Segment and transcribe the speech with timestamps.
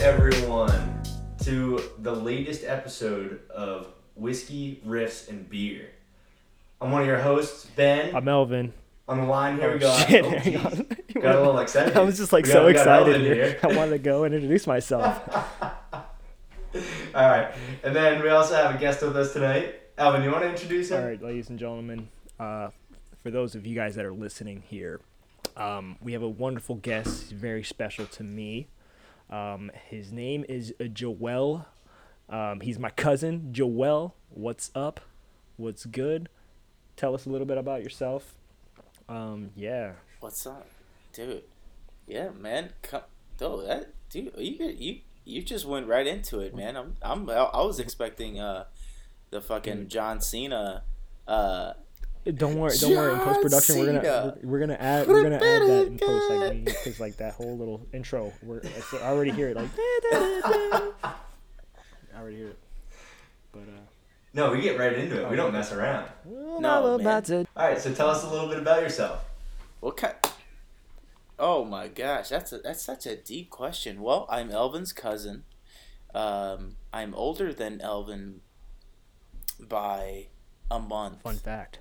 [0.00, 1.02] everyone,
[1.42, 5.90] to the latest episode of Whiskey, Riffs, and Beer.
[6.80, 8.14] I'm one of your hosts, Ben.
[8.14, 8.72] I'm Elvin.
[9.08, 9.94] On the line here Oh, we go.
[10.08, 10.86] shit, oh, hang on.
[11.20, 11.96] Got a little excited.
[11.96, 13.20] I was just like We so got- excited.
[13.20, 13.34] Here.
[13.34, 13.58] here.
[13.62, 15.20] I wanted to go and introduce myself.
[17.14, 19.74] All right, and then we also have a guest with us tonight.
[19.98, 21.02] Alvin, you want to introduce him?
[21.02, 22.08] All right, ladies and gentlemen,
[22.38, 22.70] uh,
[23.22, 25.00] for those of you guys that are listening here,
[25.56, 27.24] um, we have a wonderful guest.
[27.24, 28.68] He's very special to me.
[29.30, 31.66] Um, his name is Joel.
[32.28, 34.14] Um, he's my cousin, Joel.
[34.30, 35.00] What's up?
[35.56, 36.28] What's good?
[36.96, 38.34] Tell us a little bit about yourself.
[39.08, 39.92] Um, yeah.
[40.20, 40.66] What's up,
[41.12, 41.42] dude?
[42.06, 42.70] Yeah, man.
[42.82, 43.02] Come,
[43.38, 46.76] dude, that dude, you you you just went right into it, man.
[46.76, 48.64] I'm I'm I was expecting uh
[49.30, 50.82] the fucking John Cena
[51.26, 51.74] uh
[52.24, 53.12] Don't worry, don't worry.
[53.14, 56.30] In post production, we're gonna we're, we're gonna add we're gonna add that in post
[56.30, 58.32] like because like that whole little intro.
[58.42, 58.60] We're
[58.94, 59.68] I already hear it like.
[59.78, 61.14] I
[62.18, 62.58] already hear it.
[63.52, 63.80] But uh.
[64.34, 65.30] No, we get right into it.
[65.30, 66.08] We don't mess around.
[66.26, 67.46] No, I'm about to.
[67.56, 69.24] All right, so tell us a little bit about yourself.
[69.80, 70.14] what kind?
[71.38, 74.02] Oh my gosh, that's a, that's such a deep question.
[74.02, 75.44] Well, I'm Elvin's cousin.
[76.14, 78.42] Um, I'm older than Elvin
[79.58, 80.26] by
[80.70, 81.22] a month.
[81.22, 81.78] Fun fact.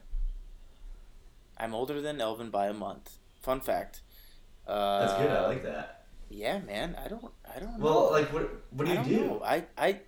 [1.59, 3.17] I'm older than Elvin by a month.
[3.41, 4.02] Fun fact.
[4.67, 5.31] Uh, That's good.
[5.31, 6.05] I like that.
[6.29, 6.95] Yeah, man.
[7.03, 7.25] I don't.
[7.55, 7.85] I don't know.
[7.85, 9.25] Well, like, what what do I you don't do?
[9.27, 9.41] know.
[9.43, 9.99] I I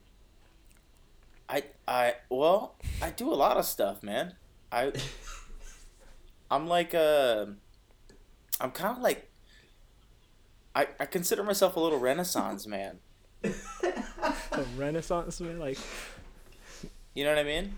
[1.50, 4.36] I I well, I do a lot of stuff, man.
[4.72, 4.92] I
[6.52, 7.46] I'm like uh
[8.60, 9.30] I'm kind of like
[10.76, 13.00] I I consider myself a little renaissance man.
[13.44, 15.80] A Renaissance man, like
[17.16, 17.76] You know what I mean?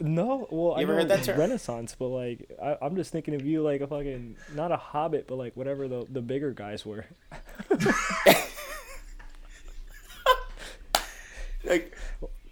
[0.00, 0.46] No.
[0.50, 1.38] Well, I You ever heard that term?
[1.38, 5.26] Renaissance, but like I, I'm just thinking of you like a fucking not a hobbit,
[5.26, 7.06] but like whatever the the bigger guys were.
[11.64, 11.96] Like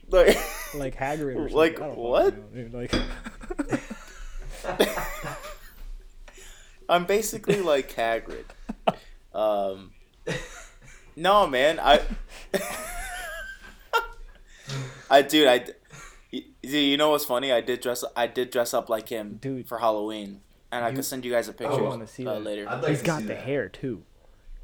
[0.09, 0.37] like
[0.75, 1.49] like Hagrid or.
[1.49, 2.37] Like I what?
[2.37, 2.94] know, dude, Like
[6.89, 8.45] I'm basically like Hagrid.
[9.34, 9.93] Um,
[11.16, 12.00] no, man, I,
[15.11, 15.65] I, dude, I,
[16.32, 17.53] you, you know what's funny?
[17.53, 19.69] I did dress, I did dress up like him, Dude.
[19.69, 20.41] for Halloween,
[20.72, 22.41] and I You- could send you guys a picture I wanna see uh, that.
[22.43, 22.69] later.
[22.69, 23.43] I'd like he's to got see the that.
[23.44, 24.03] hair too.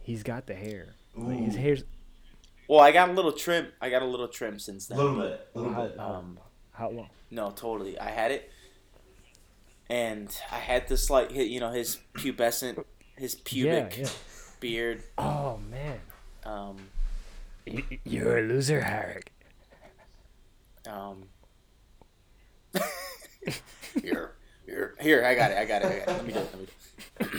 [0.02, 0.94] He's got the hair.
[1.14, 1.84] Like, his hair's
[2.68, 3.68] Well, I got a little trim.
[3.80, 4.98] I got a little trim since then.
[4.98, 5.14] A then.
[5.16, 5.48] little bit.
[5.54, 5.98] A little how, bit.
[6.00, 6.38] Um,
[6.72, 7.10] how long?
[7.30, 7.98] no, totally.
[7.98, 8.50] I had it,
[9.90, 12.82] and I had this like, you know, his pubescent,
[13.16, 14.10] his pubic Yeah, yeah.
[14.60, 15.02] beard.
[15.18, 16.00] Oh man,
[16.44, 16.76] Um,
[18.04, 19.28] you're a loser, Harrick.
[20.90, 21.24] Um.
[24.02, 24.32] here,
[24.66, 25.24] here, here.
[25.24, 25.58] I got it.
[25.58, 25.86] I got it.
[25.86, 26.08] I got it.
[26.08, 26.48] Let me do it.
[26.52, 26.66] Let me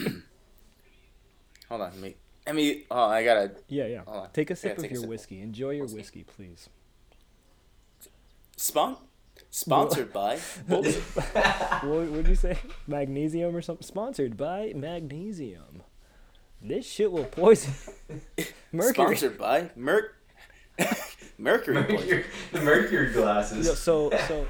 [0.01, 0.23] do it.
[1.69, 1.91] Hold on.
[1.91, 2.15] Let me.
[2.45, 2.83] Let me.
[2.89, 3.51] Oh, I gotta.
[3.67, 4.01] Yeah, yeah.
[4.07, 4.29] Hold on.
[4.31, 5.09] Take a sip of your sip.
[5.09, 5.41] whiskey.
[5.41, 5.97] Enjoy your Whiskey.
[5.97, 6.69] whiskey, please.
[8.57, 8.97] Spon.
[9.51, 10.37] Sponsored by.
[10.67, 10.83] What
[11.83, 12.57] would you say?
[12.87, 13.85] Magnesium or something?
[13.85, 15.83] Sponsored by Magnesium.
[16.61, 17.73] This shit will poison.
[18.71, 19.15] Mercury.
[19.15, 20.15] Sponsored by Merc.
[21.37, 21.75] Mercury.
[21.75, 23.65] Mercury, the mercury glasses.
[23.67, 24.45] Yo, so so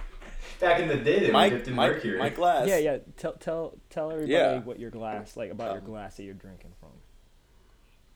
[0.60, 2.20] Back in the day, they were My dipped in my mercury.
[2.20, 2.68] my glass.
[2.68, 2.98] yeah yeah.
[3.18, 4.60] Tell tell tell everybody Yeah.
[4.60, 6.90] what your glass like about your Um, glass that you're drinking from.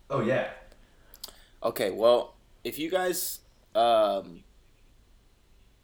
[0.09, 0.49] Oh yeah.
[1.63, 3.39] Okay, well, if you guys,
[3.73, 4.43] um,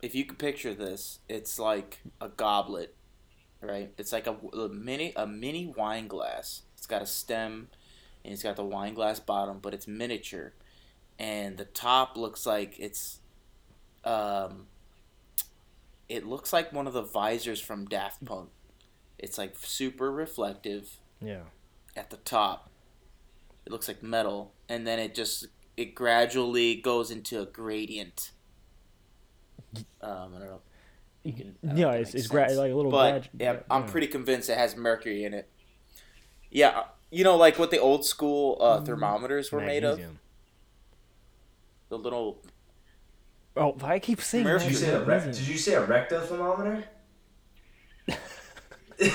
[0.02, 2.94] if you could picture this, it's like a goblet,
[3.62, 3.94] right?
[3.98, 6.64] It's like a, a mini a mini wine glass.
[6.78, 7.69] It's got a stem,
[8.25, 10.53] and it's got the wine glass bottom, but it's miniature,
[11.18, 13.19] and the top looks like it's,
[14.03, 14.68] um,
[16.09, 18.50] it looks like one of the visors from Daft Punk.
[19.18, 21.44] It's like super reflective Yeah.
[21.96, 22.70] at the top.
[23.66, 28.31] It looks like metal, and then it just it gradually goes into a gradient.
[30.02, 30.62] Um, I don't know.
[31.24, 32.90] You can, Yeah, know it's, it's gra- like a little.
[32.92, 33.92] But grad- yeah, I'm yeah.
[33.92, 35.48] pretty convinced it has mercury in it.
[36.50, 40.00] Yeah, you know, like what the old school uh, thermometers were made of.
[41.89, 42.42] The little.
[43.57, 44.69] Oh, I keep saying Mercury.
[44.69, 46.84] Did you say a rec- Did you say a recto thermometer?
[49.00, 49.12] Dude,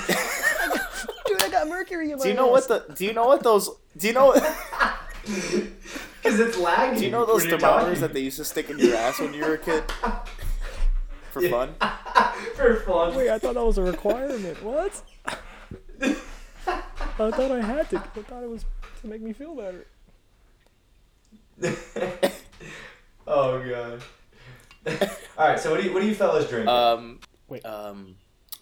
[1.43, 2.85] I got mercury in my Do you know what the?
[2.95, 3.71] Do you know what those?
[3.97, 4.35] Do you know?
[5.25, 6.99] Because it's lagging.
[7.01, 9.43] do you know those thermometers that they used to stick in your ass when you
[9.45, 9.85] were a kid
[11.33, 11.51] for Yeah.
[11.51, 11.75] fun?
[12.57, 13.15] For fun.
[13.15, 14.63] Wait, I thought that was a requirement.
[14.63, 15.03] What?
[16.01, 16.15] I
[17.31, 17.97] thought I had to.
[17.99, 18.65] I thought it was
[19.03, 19.87] to make me feel better.
[23.27, 24.03] oh god.
[25.39, 26.69] All right, so what do you what do you fellas drink?
[26.69, 27.65] Um, Wait.
[27.65, 28.17] um,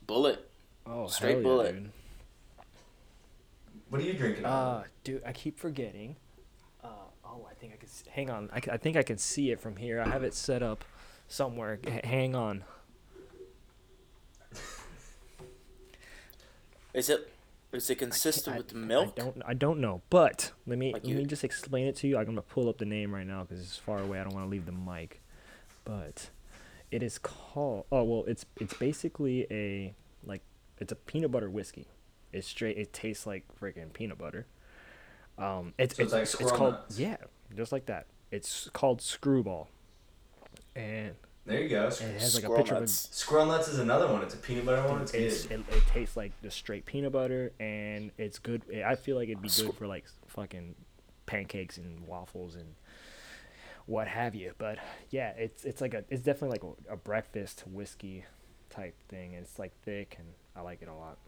[0.06, 0.48] bullet.
[0.86, 1.72] Oh, Straight hell yeah, bullet.
[1.74, 1.90] dude.
[3.88, 4.44] what are you drinking?
[4.44, 6.16] Uh, dude, I keep forgetting.
[6.82, 6.88] Uh,
[7.24, 7.88] oh I think I can.
[8.12, 8.50] Hang on.
[8.52, 10.00] I, I think I can see it from here.
[10.00, 10.84] I have it set up
[11.28, 11.78] somewhere.
[11.86, 12.64] H- hang on.
[16.94, 17.32] Is it
[17.72, 19.14] is it consistent I- with the milk?
[19.18, 19.34] I milk?
[19.36, 19.42] don't.
[19.48, 20.02] I don't know.
[20.10, 22.18] But let me Like let you- me just explain it to you.
[22.18, 24.20] I'm gonna pull up the name right now because it's far away.
[24.20, 25.21] I don't want to leave the mic.
[25.84, 26.30] But
[26.90, 27.86] it is called.
[27.90, 29.94] Oh well, it's it's basically a
[30.24, 30.42] like
[30.78, 31.88] it's a peanut butter whiskey.
[32.32, 32.78] It's straight.
[32.78, 34.46] It tastes like freaking peanut butter.
[35.38, 36.98] Um, it's So it's it's, like it's, called nuts.
[36.98, 37.16] yeah,
[37.56, 38.06] just like that.
[38.30, 39.68] It's called Screwball,
[40.74, 41.14] and
[41.44, 41.86] There you go.
[41.88, 43.08] it has like a Squirrel picture of a nuts.
[43.12, 44.22] Squirrel nuts is another one.
[44.22, 45.02] It's a peanut butter one.
[45.02, 45.60] It's, it's, good.
[45.68, 49.42] it, it tastes like the straight peanut butter and it's good i feel like it'd
[49.42, 50.74] be good for like fucking
[51.26, 52.74] pancakes and waffles and
[53.86, 54.78] what have you but
[55.10, 58.24] yeah it's it's like a it's definitely like a, a breakfast whiskey
[58.70, 61.18] type thing it's like thick and i like it a lot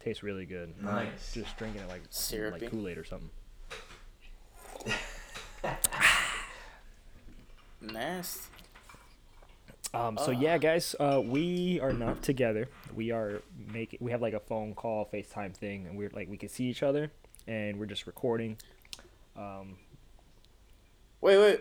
[0.00, 1.34] tastes really good I like Nice.
[1.34, 2.60] just drinking it like Syrupy?
[2.62, 3.30] like kool-aid or something
[7.80, 8.40] Nasty.
[9.94, 12.68] Um, so yeah, guys, uh, we are not together.
[12.94, 13.40] We are
[13.72, 13.98] making.
[14.02, 16.82] We have like a phone call, FaceTime thing, and we're like we can see each
[16.82, 17.10] other,
[17.46, 18.58] and we're just recording.
[19.36, 19.76] Um,
[21.20, 21.60] Wait, wait.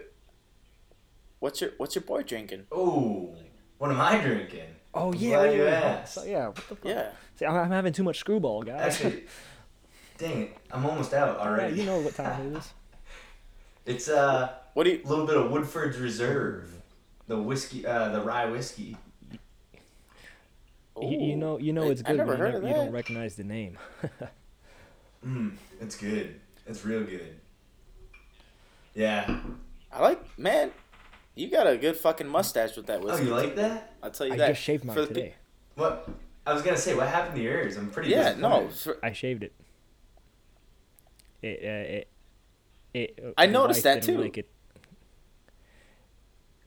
[1.40, 2.66] What's your what's your boy drinking?
[2.72, 3.36] Oh,
[3.78, 4.62] what am I drinking?
[4.94, 6.14] oh I'm yeah, glad wait, you wait, hold- asked.
[6.16, 6.48] so, yeah.
[6.48, 6.80] What the fuck?
[6.86, 7.10] Yeah.
[7.36, 8.96] See, I'm, I'm having too much screwball, guys.
[8.96, 9.26] Actually,
[10.18, 11.78] dang it, I'm almost out yeah, already.
[11.80, 12.74] you know what time it is.
[13.86, 16.70] It's uh, What do you a little bit of Woodford's Reserve,
[17.28, 18.98] the whiskey, uh, the rye whiskey.
[21.00, 22.70] You, you know, you know I- it's I good never when you, heard never- of
[22.70, 23.78] you don't recognize the name.
[25.26, 26.40] Mm, it's good.
[26.66, 27.40] It's real good.
[28.98, 29.40] Yeah.
[29.92, 30.72] I like man.
[31.36, 33.26] You got a good fucking mustache with that Oh, whiskey.
[33.26, 33.94] you like that?
[34.02, 34.46] I'll tell you I that.
[34.46, 35.36] I just shaved mine For the pe- today.
[35.76, 36.10] What?
[36.48, 37.78] I was gonna say, what happened to yours?
[37.78, 38.10] I'm pretty.
[38.10, 38.70] Yeah, no.
[38.70, 39.54] for- I shaved it.
[41.44, 42.08] It, uh, it,
[42.96, 43.20] it.
[43.24, 44.18] uh, I noticed that too.
[44.18, 44.50] Like it.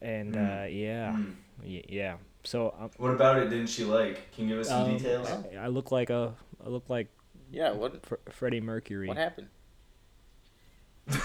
[0.01, 0.63] And Mm.
[0.63, 1.35] uh, yeah, Mm.
[1.65, 2.17] y- yeah.
[2.45, 3.51] So um, What about it?
[3.51, 4.31] Didn't she like?
[4.33, 5.29] Can you give us some um, details?
[5.29, 6.35] I, I look like a,
[6.65, 7.09] I look like
[7.51, 7.73] yeah.
[7.73, 9.09] What Fr- Freddie Mercury.
[9.09, 9.49] what happened?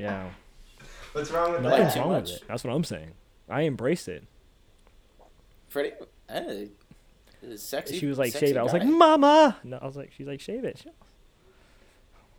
[0.00, 0.30] Yeah,
[1.12, 2.04] What's wrong with Like nothing's too that?
[2.06, 2.36] wrong with much?
[2.36, 2.44] it.
[2.48, 3.12] That's what I'm saying.
[3.48, 4.24] I embraced it.
[5.68, 5.92] Freddie.
[6.28, 6.68] Hey,
[7.56, 7.98] sexy.
[7.98, 10.26] she was like, sexy "Shave it." I was like, "Mama!" No, I was like, "She's
[10.26, 10.84] like, shave it."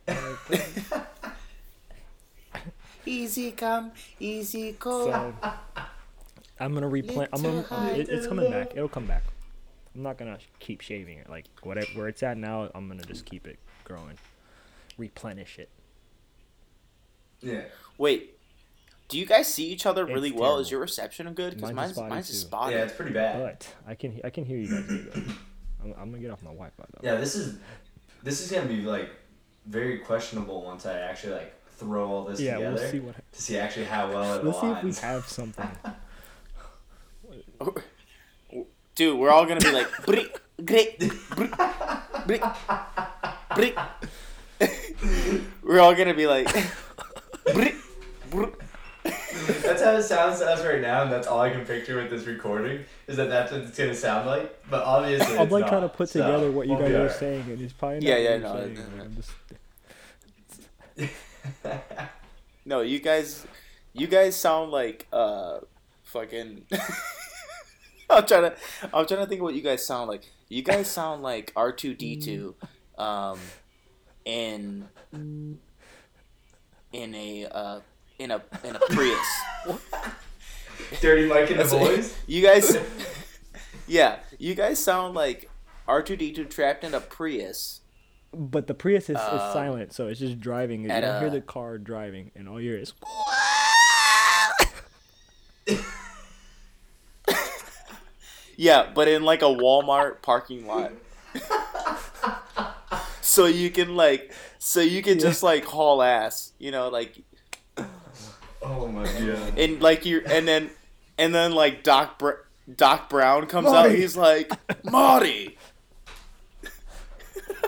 [3.06, 5.10] easy come, easy go.
[5.10, 5.34] So
[6.60, 7.30] I'm gonna replant.
[7.32, 7.56] I'm gonna.
[7.56, 8.72] Little It, it's coming back.
[8.74, 9.22] It'll come back.
[9.94, 11.28] I'm not gonna keep shaving it.
[11.28, 14.18] Like whatever where it's at now, I'm gonna just keep it growing,
[14.96, 15.68] replenish it.
[17.42, 17.62] Yeah.
[17.98, 18.38] Wait,
[19.08, 20.50] do you guys see each other really It's well?
[20.50, 20.60] terrible.
[20.60, 21.54] Is your reception good?
[21.56, 22.34] Because Mine's mine's spotty, mine's too.
[22.34, 22.74] spotty.
[22.74, 23.42] Yeah, it's pretty bad.
[23.42, 24.84] But I can I can hear you guys.
[24.90, 25.34] really good.
[25.82, 27.00] I'm, I'm gonna get off my Wi-Fi though.
[27.06, 27.58] Yeah, this is
[28.22, 29.10] this is gonna be like
[29.66, 33.14] very questionable once I actually like throw all this Yeah, together we'll see what.
[33.32, 35.00] to see actually how well it Let's see if we aligns.
[35.00, 35.68] have something.
[38.94, 41.50] Dude, we're all gonna be like, brick, great, brick,
[42.26, 42.42] brick,
[43.54, 43.76] brick.
[45.62, 46.66] we're all gonna be like, brick, brick.
[49.02, 52.10] that's how it sounds to us right now, and that's all I can picture with
[52.10, 54.56] this recording is that that's what it's gonna sound like.
[54.70, 56.92] But obviously, I'm it's like not, trying to put so together what you we'll guys
[56.92, 57.16] are alright.
[57.16, 59.10] saying, and it's probably not Yeah, yeah, you're no, saying, no, no.
[60.96, 60.96] Just-
[62.64, 63.44] No, you guys,
[63.92, 65.58] you guys sound like uh,
[66.04, 66.64] fucking.
[68.10, 68.54] I'm trying to,
[68.94, 70.30] I'm trying to think of what you guys sound like.
[70.48, 72.54] You guys sound like R two D two,
[72.98, 73.38] um,
[74.24, 75.58] in in
[77.14, 77.80] a uh,
[78.18, 79.26] in a in a Prius.
[81.00, 82.16] Dirty Mike and the That's- boys.
[82.26, 82.76] You guys,
[83.86, 85.48] yeah, you guys sound like
[85.88, 87.80] R two D two trapped in a Prius.
[88.34, 90.84] But the Prius is, is Um, silent, so it's just driving.
[90.90, 92.94] and You don't hear the car driving, and all you hear is.
[98.56, 100.92] Yeah, but in like a Walmart parking lot.
[103.22, 107.18] so you can like, so you can just like haul ass, you know, like,
[108.62, 109.58] Oh my god.
[109.58, 110.70] and like you, and then,
[111.18, 112.42] and then like Doc Br-
[112.76, 113.90] Doc Brown comes out.
[113.90, 114.50] He's like,
[114.84, 115.58] Marty.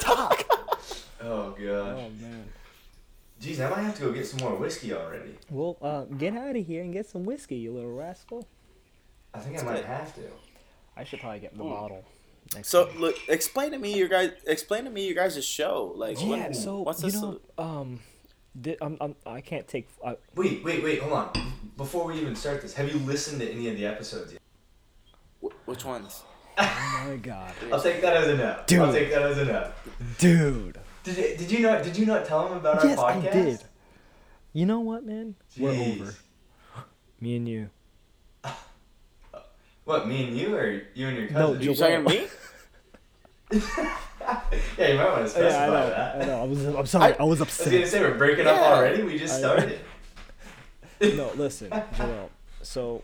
[0.01, 0.45] Doc.
[1.21, 1.59] Oh god.
[1.59, 2.49] Oh man.
[3.41, 5.35] Jeez, I might have to go get some more whiskey already.
[5.51, 8.47] Well, uh, get out of here and get some whiskey, you little rascal.
[9.35, 9.85] I think That's I might good.
[9.87, 10.21] have to.
[10.97, 11.71] I should probably get the Ooh.
[11.71, 12.05] bottle.
[12.63, 13.01] So time.
[13.01, 14.31] look, explain to me your guys.
[14.47, 15.93] Explain to me your guys' show.
[15.97, 17.21] Like, yeah, what, so what's you this?
[17.21, 18.01] know, um,
[18.63, 19.89] thi- I'm, I'm, I can't take.
[20.03, 21.01] Uh, Wait, wait, wait.
[21.01, 21.53] Hold on.
[21.77, 24.41] Before we even start this, have you listened to any of the episodes yet?
[25.43, 26.23] wh- which ones?
[26.59, 28.51] oh my god, I'll take that as a no.
[28.85, 29.71] I'll take that as a no.
[30.19, 30.79] dude.
[31.03, 33.33] Did you, did you not did you not tell him about Yes, our I podcast?
[33.33, 33.61] did.
[34.53, 35.35] You know what, man?
[35.59, 36.15] We're over.
[37.21, 37.71] Me and you.
[39.85, 41.35] What, me and you, or you and your cousin?
[41.43, 41.63] No, cousin?
[41.63, 42.05] You Joel.
[42.05, 42.29] talking
[43.51, 43.89] to me?
[44.78, 45.88] yeah, you might want to specify Yeah, I know.
[45.90, 46.16] that.
[46.23, 46.40] I know.
[46.40, 46.64] I was.
[46.64, 47.16] I'm sorry.
[47.19, 47.66] I, was upset.
[47.66, 49.02] I was gonna say we're breaking up already.
[49.02, 49.78] We just started.
[51.00, 52.31] no, listen, Joel.
[52.62, 53.02] So,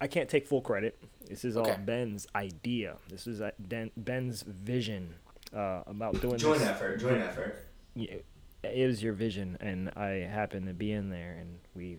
[0.00, 0.98] I can't take full credit.
[1.28, 2.96] This is all Ben's idea.
[3.08, 5.14] This is uh, Dan- Ben's vision
[5.56, 6.68] uh, about doing Joint this.
[6.68, 7.00] effort.
[7.00, 7.64] Joint effort.
[7.94, 8.16] Yeah,
[8.62, 11.98] it was your vision, and I happened to be in there, and we,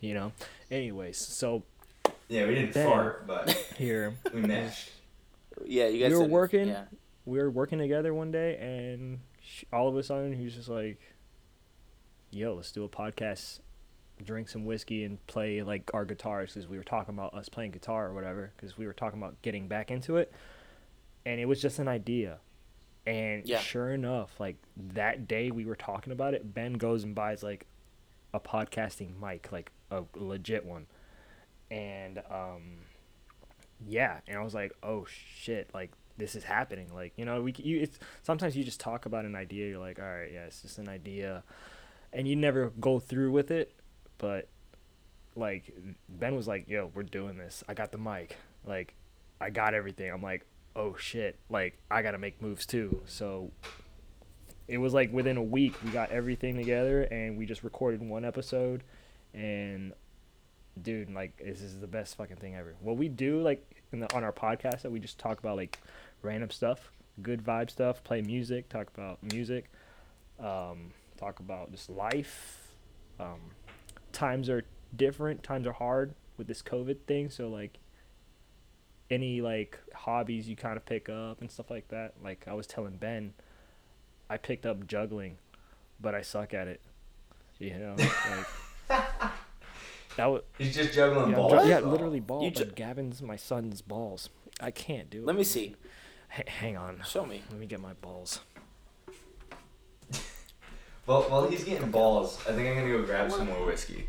[0.00, 0.32] you know.
[0.70, 1.62] Anyways, so
[2.28, 2.86] Yeah, we didn't Ben.
[2.86, 4.90] fart, but here we meshed.
[5.64, 6.10] Yeah, you guys.
[6.10, 6.68] We were didn't- working.
[6.68, 6.84] Yeah.
[7.24, 10.68] We were working together one day, and sh- all of a sudden he was just
[10.68, 11.00] like,
[12.30, 13.60] "Yo, let's do a podcast,
[14.22, 17.70] drink some whiskey, and play like our guitars." Because we were talking about us playing
[17.72, 18.52] guitar or whatever.
[18.56, 20.32] Because we were talking about getting back into it,
[21.24, 22.40] and it was just an idea.
[23.06, 23.58] And Yeah.
[23.58, 27.66] sure enough, like that day we were talking about it, Ben goes and buys like
[28.32, 30.86] a podcasting mic, like a legit one,
[31.70, 32.78] and um,
[33.86, 36.88] yeah, and I was like, oh shit, like this is happening.
[36.94, 39.98] Like you know, we you it's sometimes you just talk about an idea, you're like,
[39.98, 41.42] all right, yeah, it's just an idea,
[42.12, 43.74] and you never go through with it,
[44.18, 44.48] but
[45.36, 45.74] like
[46.08, 47.64] Ben was like, yo, we're doing this.
[47.68, 48.94] I got the mic, like
[49.40, 50.10] I got everything.
[50.10, 53.02] I'm like, oh shit, like I gotta make moves too.
[53.06, 53.50] So
[54.68, 58.24] it was like within a week we got everything together and we just recorded one
[58.24, 58.82] episode
[59.32, 59.92] and
[60.80, 64.24] dude like this is the best fucking thing ever what we do like the, on
[64.24, 65.78] our podcast that we just talk about like
[66.22, 66.90] random stuff
[67.22, 69.70] good vibe stuff play music talk about music
[70.40, 72.74] um, talk about just life.
[73.20, 73.40] Um,
[74.12, 74.64] times are
[74.96, 77.78] different times are hard with this covid thing so like
[79.10, 82.66] any like hobbies you kind of pick up and stuff like that like i was
[82.66, 83.32] telling ben
[84.30, 85.36] i picked up juggling
[86.00, 86.80] but i suck at it.
[87.58, 87.96] You know
[88.88, 89.04] like
[90.16, 91.62] that was He's just juggling yeah, balls.
[91.64, 92.52] ju- yeah, literally balls.
[92.54, 94.30] Ju- like Gavin's my son's balls.
[94.60, 95.26] I can't do it.
[95.26, 95.74] Let me see.
[96.38, 97.02] H- hang on.
[97.06, 97.42] Show me.
[97.50, 98.40] Let me get my balls.
[101.06, 104.08] Well, while he's getting balls, I think I'm gonna go grab some more whiskey.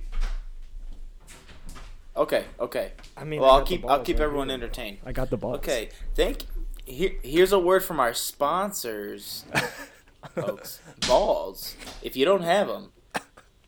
[2.15, 2.45] Okay.
[2.57, 2.93] Okay.
[3.17, 4.53] I mean, Well, I I'll got the keep I'll keep right everyone here.
[4.57, 4.99] entertained.
[5.05, 5.57] I got the balls.
[5.57, 5.89] Okay.
[6.15, 6.45] Thank.
[6.85, 9.43] Here, here's a word from our sponsors,
[10.35, 10.79] folks.
[11.07, 11.75] Balls.
[12.01, 12.91] If you don't have them,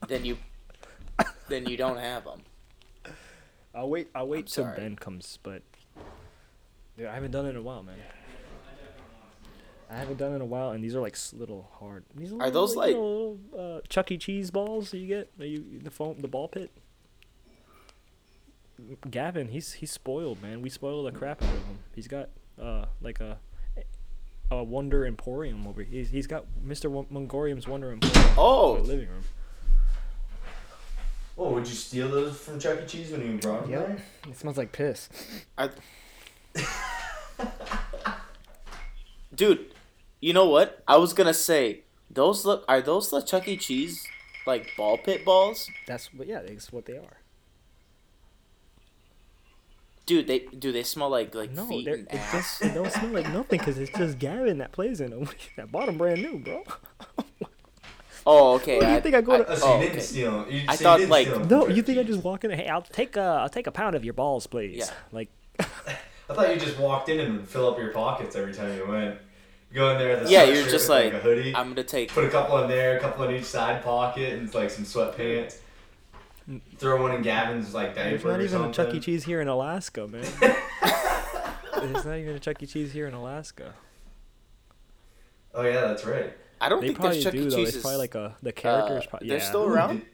[0.08, 0.38] then you,
[1.50, 2.42] then you don't have them.
[3.76, 4.10] I'll wait.
[4.16, 4.78] I'll wait I'm till sorry.
[4.78, 5.62] Ben comes, but
[6.98, 7.98] dude, I haven't done it in a while, man.
[9.90, 12.04] I haven't done it in a while, and these are like little hard.
[12.14, 14.18] These Are those, you like- little, uh, Chuck E.
[14.18, 15.38] Cheese balls that you get?
[15.38, 16.72] That you the foam, the ball pit.
[19.10, 20.62] Gavin, he's he's spoiled, man.
[20.62, 21.80] We spoil the crap out of him.
[21.96, 22.30] He's got
[22.62, 23.38] uh like a
[24.52, 25.82] a Wonder Emporium over.
[25.84, 26.00] here.
[26.00, 27.10] He's he's got Mr.
[27.10, 28.32] Magorium's Wonder Emporium.
[28.38, 28.76] Oh.
[28.76, 29.24] in the living room.
[31.38, 32.86] Oh, would you steal those from Chuck E.
[32.88, 33.88] Cheese when you brought them Yep.
[33.88, 33.98] there?
[34.30, 35.08] It smells like piss.
[35.58, 35.70] I,
[39.36, 39.68] dude,
[40.20, 40.84] you know what?
[40.88, 43.58] I was gonna say those look are those the Chuck E.
[43.58, 44.06] Cheese
[44.48, 45.70] like ball pit balls?
[45.86, 46.28] That's what.
[46.28, 47.18] Yeah, that's what they are.
[50.08, 52.32] Dude, they do they smell like like No, feet and it ass?
[52.60, 55.28] just it don't smell like nothing because it's just Gavin that plays in them.
[55.58, 56.64] that bottom brand new, bro.
[58.30, 58.78] Oh, okay.
[58.78, 60.02] What do you think I go to- Oh, so oh, didn't okay.
[60.02, 60.46] steal.
[60.50, 62.24] You, I so you thought, didn't like- steal 'em from No, you think I just
[62.24, 62.52] walk in?
[62.52, 64.78] And hey, I'll take a I'll take a pound of your balls, please.
[64.80, 64.90] Yeah.
[65.14, 65.30] Like
[66.30, 69.18] I thought you just walked in and fill up your pockets every time you went.
[69.72, 71.56] You go in there with Yeah, you're just with, like, a hoodie.
[71.56, 72.12] I'm gonna take.
[72.12, 75.60] Put a couple in there, a couple in each side pocket, and like some sweatpants.
[76.78, 79.00] Throw one in Gavin's like diaper there's not or even a Chuck E.
[79.00, 80.26] Cheese here in Alaska, man.
[80.42, 82.66] there's not even a Chuck E.
[82.66, 83.74] Cheese here in Alaska.
[85.54, 86.34] Oh yeah, that's right.
[86.60, 87.50] I don't They think probably Chuck do E.
[87.50, 87.56] though.
[87.58, 87.70] Cheese.
[87.76, 89.04] It's probably like a the characters.
[89.06, 89.98] uh, probably, they're still around?
[89.98, 90.06] Did,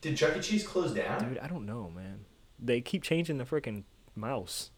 [0.00, 0.40] did Chuck E.
[0.40, 1.28] Cheese close down?
[1.28, 2.24] Dude, I don't know, man.
[2.58, 4.70] They keep changing the freaking mouse.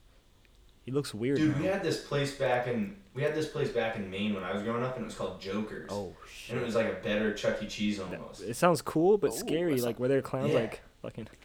[0.84, 1.38] He looks weird.
[1.38, 1.62] Dude, now.
[1.62, 4.52] we had this place back in we had this place back in Maine when I
[4.52, 5.88] was growing up, and it was called Joker's.
[5.90, 6.52] Oh shit!
[6.54, 7.66] And it was like a better Chuck E.
[7.66, 8.42] Cheese That- almost.
[8.42, 9.80] It sounds cool but Ooh, scary.
[9.80, 10.60] Like not- where there are clowns Yeah.
[10.60, 11.28] like fucking.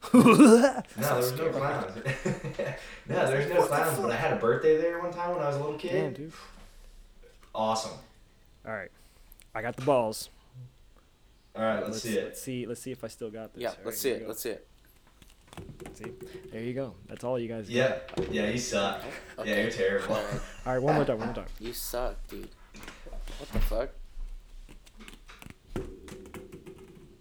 [0.12, 1.96] No, there was no clowns.
[3.08, 3.98] no, there's no clowns.
[3.98, 5.90] But I had a birthday there one time when I was a little kid.
[5.92, 6.32] Damn, dude.
[7.54, 7.98] Awesome.
[8.68, 8.90] All right,
[9.54, 10.28] I got the balls.
[11.56, 12.24] All right, let's, see it.
[12.26, 12.66] Let's see.
[12.66, 13.62] Let's see if I still got this.
[13.62, 14.20] Yeah, All let's see it.
[14.20, 14.28] go.
[14.28, 14.68] Let's see it.
[15.94, 16.12] See.
[16.52, 16.94] There you go.
[17.08, 17.68] That's all you guys.
[17.70, 17.98] Yeah,
[18.30, 19.00] yeah, you suck.
[19.42, 20.14] Yeah, you're terrible.
[20.66, 21.18] All right, one more time.
[21.18, 21.46] One more time.
[21.58, 22.48] you suck, dude.
[23.38, 23.88] What the fuck?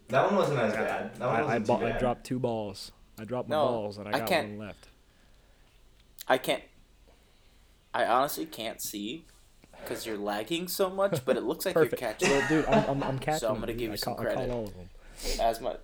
[0.10, 1.16] That one wasn't as bad.
[1.16, 2.92] That one I, I, wasn't bought, too I dropped two balls.
[3.20, 4.88] I dropped my No, balls and I I got can't- one left.
[6.28, 6.64] I can't.
[7.94, 9.26] I honestly can't see
[9.82, 13.04] because you're lagging so much, but it looks like you're catching Well, dude, I'm, I'm,
[13.04, 13.40] I'm catching.
[13.40, 13.78] So I'm gonna them.
[13.78, 14.54] give I you some caught- I caught credit.
[14.54, 14.90] all of them.
[15.42, 15.80] as much.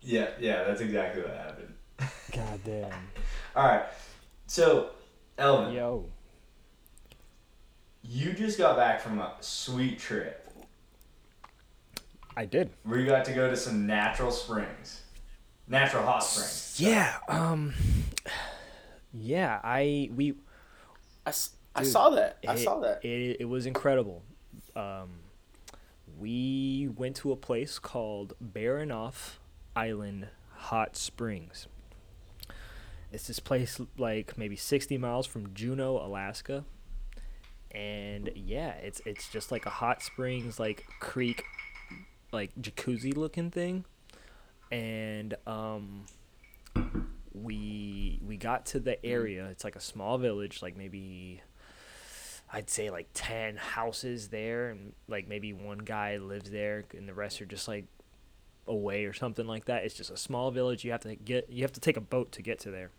[0.00, 1.74] Yeah, yeah, that's exactly what happened.
[2.32, 2.92] God damn.
[3.56, 3.84] All right,
[4.46, 4.90] so
[5.36, 6.06] Elvin, Yo.
[8.02, 10.44] you just got back from a sweet trip
[12.36, 12.70] I did.
[12.84, 15.02] where you got to go to some natural springs,
[15.66, 16.76] natural hot springs.
[16.78, 17.16] Yeah.
[17.28, 17.74] Um.
[19.14, 19.58] Yeah.
[19.64, 20.34] I we
[21.26, 21.32] I,
[21.76, 22.38] s- I Dude, saw that.
[22.46, 23.04] I it, saw that.
[23.04, 24.22] It, it was incredible.
[24.76, 25.20] Um,
[26.18, 29.36] we went to a place called Baranof
[29.76, 31.66] Island Hot Springs.
[33.12, 36.64] It's this place like maybe 60 miles from Juneau, Alaska.
[37.70, 41.44] And yeah, it's it's just like a hot springs like creek
[42.32, 43.84] like jacuzzi looking thing.
[44.72, 46.06] And um
[47.32, 49.48] we we got to the area.
[49.50, 51.42] It's like a small village, like maybe
[52.50, 57.14] I'd say like 10 houses there and like maybe one guy lives there and the
[57.14, 57.84] rest are just like
[58.66, 59.84] away or something like that.
[59.84, 60.84] It's just a small village.
[60.84, 62.90] You have to get you have to take a boat to get to there.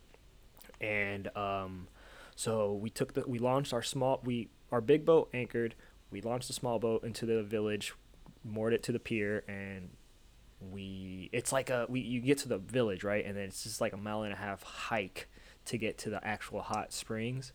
[0.79, 1.87] And um
[2.35, 5.75] so we took the we launched our small we our big boat anchored.
[6.11, 7.93] We launched the small boat into the village,
[8.43, 9.89] moored it to the pier and
[10.71, 13.25] we it's like a we you get to the village, right?
[13.25, 15.27] And then it's just like a mile and a half hike
[15.65, 17.51] to get to the actual hot springs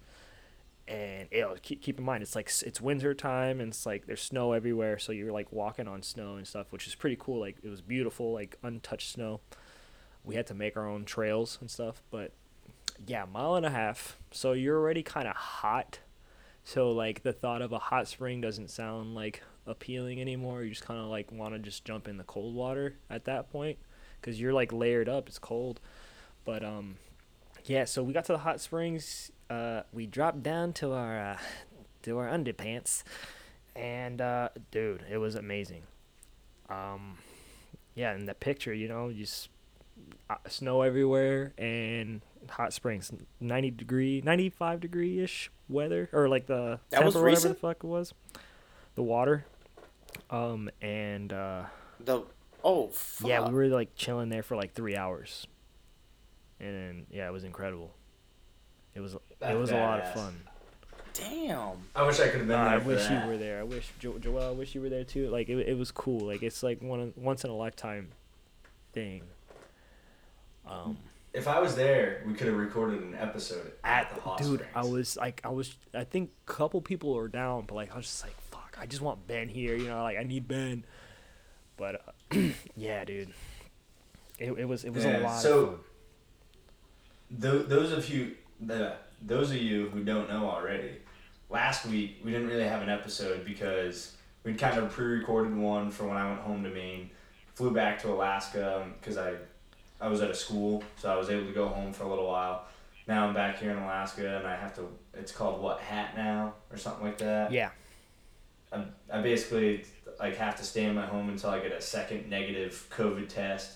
[0.87, 4.07] and you know, keep, keep in mind it's like it's winter time and it's like
[4.07, 7.41] there's snow everywhere so you're like walking on snow and stuff which is pretty cool
[7.41, 9.41] like it was beautiful like untouched snow.
[10.25, 12.33] We had to make our own trails and stuff but
[13.07, 14.19] yeah mile and a half.
[14.31, 16.01] So you're already kind of hot.
[16.65, 20.65] So like the thought of a hot spring doesn't sound like appealing anymore.
[20.65, 23.51] You just kind of like want to just jump in the cold water at that
[23.51, 23.79] point
[24.21, 25.81] because you're like layered up it's cold.
[26.45, 26.97] But um
[27.65, 29.33] yeah, so we got to the hot springs.
[29.51, 31.39] Uh, we dropped down to our uh,
[32.03, 33.03] to our underpants,
[33.77, 35.83] and uh, dude, it was amazing.
[36.69, 37.19] Um,
[37.95, 39.49] yeah, in the picture, you know, just
[40.31, 46.47] uh, snow everywhere and hot springs, ninety degree, ninety five degree ish weather, or like
[46.47, 48.15] the That was whatever the fuck it was,
[48.95, 49.45] the water.
[50.31, 51.65] Um, and uh,
[52.01, 52.23] The
[52.63, 53.29] oh fuck.
[53.29, 55.47] yeah, we were like chilling there for like three hours,
[56.59, 57.93] and yeah, it was incredible.
[58.95, 60.35] It was it That's was a lot of fun.
[61.15, 61.77] Damn.
[61.95, 62.75] I wish I could have been Uh, there.
[62.77, 63.25] I for wish that.
[63.25, 63.61] you were there.
[63.61, 64.49] I wish jo- Joel.
[64.49, 65.29] I wish you were there too.
[65.31, 66.27] Like it, it was cool.
[66.27, 68.09] Like it's like one once in a lifetime
[68.93, 69.23] thing.
[70.67, 70.97] Um,
[71.33, 74.61] If I was there, we could have recorded an episode at, at the hot dude,
[74.61, 74.73] springs.
[74.75, 75.75] I was like, I was.
[75.93, 78.77] I think a couple people were down, but like I was just like, fuck.
[78.81, 79.77] I just want Ben here.
[79.77, 80.85] You know, like I need Ben.
[81.77, 82.03] But
[82.33, 82.39] uh,
[82.77, 83.31] yeah, dude.
[84.39, 85.79] It, it was it was Yeah, a lot so- of fun.
[87.31, 90.99] Tho- those of you, the, those of you who don't know already,
[91.51, 96.07] last week we didn't really have an episode because we'd kind of pre-recorded one for
[96.07, 97.11] when I went home to Maine,
[97.55, 99.35] flew back to Alaska because I,
[100.01, 102.27] I was at a school, so I was able to go home for a little
[102.27, 102.67] while.
[103.07, 104.89] Now I'm back here in Alaska and I have to.
[105.13, 107.53] It's called what hat now or something like that.
[107.53, 107.71] Yeah.
[108.73, 109.85] I, I basically
[110.19, 113.73] like have to stay in my home until I get a second negative COVID test.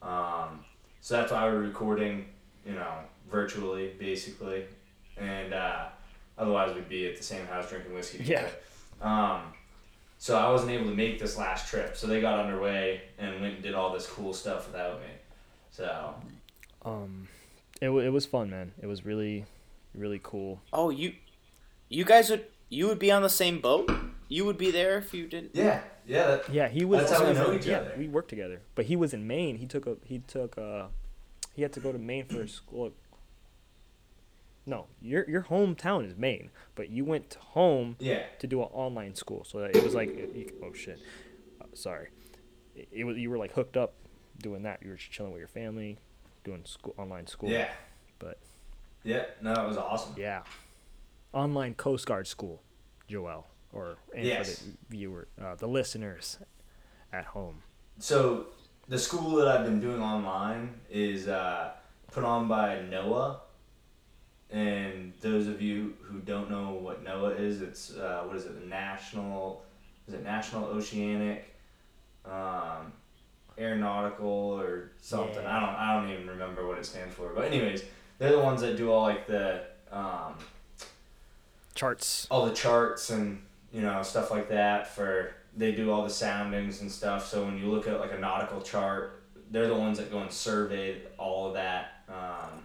[0.00, 0.64] Um,
[1.00, 2.26] so that's why we're recording,
[2.66, 2.94] you know,
[3.30, 4.64] virtually basically,
[5.16, 5.86] and uh,
[6.38, 8.18] otherwise we'd be at the same house drinking whiskey.
[8.24, 8.42] Yeah.
[8.42, 8.56] together.
[9.00, 9.40] Um,
[10.18, 13.54] so I wasn't able to make this last trip, so they got underway and went
[13.54, 15.08] and did all this cool stuff without me.
[15.70, 16.14] So
[16.84, 17.26] Um,
[17.80, 18.72] it wa- it was fun, man.
[18.80, 19.44] It was really,
[19.94, 20.60] really cool.
[20.72, 21.14] Oh, you,
[21.88, 23.90] you guys would you would be on the same boat?
[24.28, 25.50] You would be there if you didn't.
[25.54, 26.26] yeah, yeah.
[26.28, 27.00] That, Yeah, he was.
[27.00, 27.94] That's how we know each yeah, other.
[27.98, 28.60] we worked together.
[28.74, 29.56] But he was in Maine.
[29.56, 30.86] He took a he took uh
[31.54, 32.92] he had to go to Maine for his school.
[34.64, 38.22] No, your your hometown is Maine, but you went home yeah.
[38.38, 39.44] to do an online school.
[39.44, 40.16] So it was like
[40.62, 41.00] oh shit,
[41.60, 42.08] uh, sorry,
[42.76, 43.94] it, it was you were like hooked up
[44.40, 44.80] doing that.
[44.82, 45.98] You were just chilling with your family,
[46.44, 47.50] doing school online school.
[47.50, 47.70] Yeah.
[48.20, 48.38] But
[49.02, 49.24] Yeah.
[49.40, 50.14] No, it was awesome.
[50.16, 50.42] yeah,
[51.32, 52.62] online Coast Guard school,
[53.08, 54.60] Joel, or and Yes.
[54.60, 56.38] for the viewer, uh, the listeners
[57.12, 57.62] at home.
[57.98, 58.46] So
[58.88, 61.70] the school that I've been doing online is uh,
[62.10, 63.38] put on by NOAA.
[64.50, 68.60] And those of you who don't know what NOAA is, it's uh, what is it?
[68.60, 69.64] The National,
[70.06, 71.54] is it National Oceanic,
[72.26, 72.92] um,
[73.58, 75.42] Aeronautical or something?
[75.42, 75.56] Yeah.
[75.56, 77.32] I don't I don't even remember what it stands for.
[77.34, 77.82] But anyways,
[78.18, 80.34] they're the ones that do all like the um,
[81.74, 82.26] Charts.
[82.30, 83.42] all the charts and
[83.72, 87.58] you know stuff like that for they do all the soundings and stuff so when
[87.58, 91.48] you look at like a nautical chart they're the ones that go and survey all
[91.48, 92.64] of that um,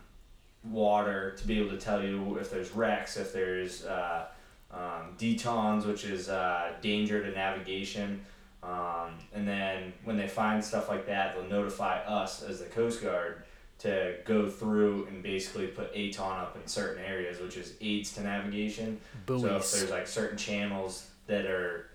[0.64, 4.26] water to be able to tell you if there's wrecks if there's uh,
[4.72, 8.22] um, DTONs, which is uh, danger to navigation.
[8.64, 13.02] Um, and then when they find stuff like that, they'll notify us as the Coast
[13.02, 13.44] Guard
[13.80, 18.22] to go through and basically put ATON up in certain areas, which is aids to
[18.22, 19.00] navigation.
[19.28, 21.90] So if there's like certain channels that are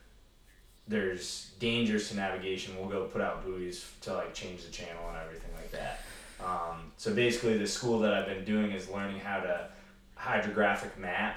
[0.93, 5.17] there's dangers to navigation, we'll go put out buoys to like change the channel and
[5.17, 6.01] everything like that.
[6.45, 9.69] Um, so basically, the school that I've been doing is learning how to
[10.15, 11.37] hydrographic map.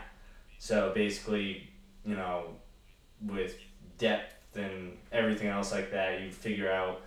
[0.60, 1.70] So basically,
[2.06, 2.48] you know,
[3.26, 3.56] with
[3.98, 7.02] depth and everything else like that, you figure out,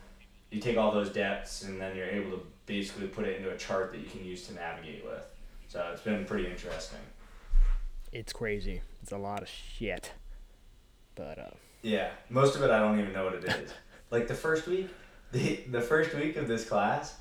[0.50, 3.56] you take all those depths and then you're able to basically put it into a
[3.56, 5.24] chart that you can use to navigate with.
[5.68, 7.00] So it's been pretty interesting.
[8.12, 8.80] It's crazy.
[9.02, 10.12] It's a lot of shit.
[11.14, 11.50] But uh,
[11.82, 13.72] Yeah, most of it I don't even know what it is.
[14.10, 14.88] like the first week,
[15.32, 17.16] the the first week of this class,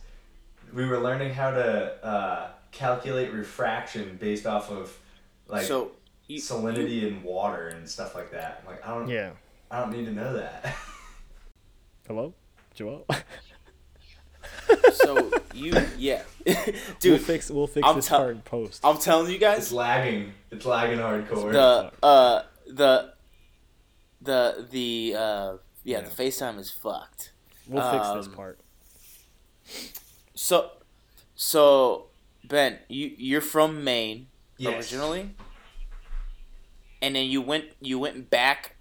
[0.74, 4.98] we were learning how to uh, calculate refraction based off of
[5.48, 5.92] like so
[6.28, 8.64] you, salinity and water and stuff like that.
[8.64, 9.32] I'm like I don't yeah.
[9.70, 10.76] I don't need to know that.
[12.08, 12.34] Hello,
[12.74, 13.06] Joel.
[14.94, 16.24] so you yeah,
[17.00, 17.12] dude.
[17.12, 18.82] we'll fix we'll fix I'm this tell- part in post.
[18.84, 20.34] I'm telling you guys, it's lagging.
[20.52, 21.52] It's lagging hardcore.
[21.52, 23.14] the uh the
[24.22, 26.02] the the uh yeah, Yeah.
[26.02, 27.32] the FaceTime is fucked.
[27.68, 28.60] We'll fix this um, part.
[30.36, 30.72] So
[31.36, 32.08] so
[32.44, 34.28] Ben, you you're from Maine
[34.60, 34.76] Yes.
[34.76, 35.36] originally,
[37.02, 38.76] and then you went you went back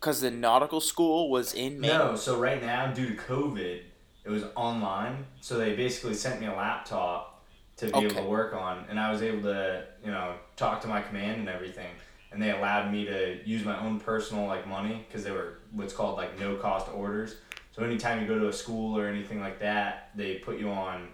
[0.00, 1.90] because the nautical school was in Maine.
[1.90, 3.82] No, so right now, due to COVID,
[4.24, 5.26] it was online.
[5.40, 7.44] So they basically sent me a laptop
[7.76, 10.88] to be able to work on, and I was able to, you know, talk to
[10.88, 11.90] my command and everything.
[12.30, 15.94] And they allowed me to use my own personal like money because they were what's
[15.94, 17.36] called like no cost orders.
[17.74, 21.08] So anytime you go to a school or anything like that, they put you on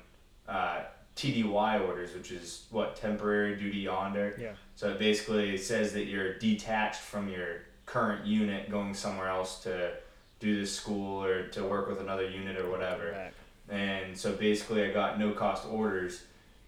[0.48, 0.80] uh,
[1.16, 4.34] TDY orders, which is what temporary duty yonder.
[4.40, 4.52] Yeah.
[4.74, 9.92] So it basically says that you're detached from your current unit, going somewhere else to
[10.40, 13.12] do this school or to work with another unit or whatever.
[13.12, 13.34] Back.
[13.68, 16.22] And so basically, I got no cost orders,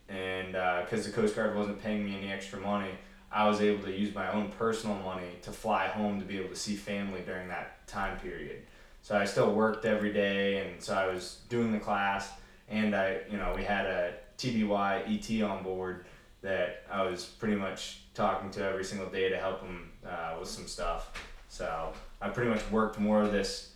[0.08, 0.52] and
[0.84, 2.92] because the Coast Guard wasn't paying me any extra money,
[3.30, 6.50] I was able to use my own personal money to fly home to be able
[6.50, 8.62] to see family during that time period.
[9.02, 12.30] So I still worked every day, and so I was doing the class,
[12.68, 16.06] and I, you know, we had a TDY ET on board
[16.42, 20.48] that I was pretty much talking to every single day to help him uh, with
[20.48, 21.12] some stuff.
[21.48, 23.72] So I pretty much worked more of this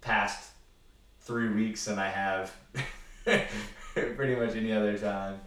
[0.00, 0.50] past
[1.20, 2.52] three weeks than I have
[3.24, 5.40] pretty much any other time.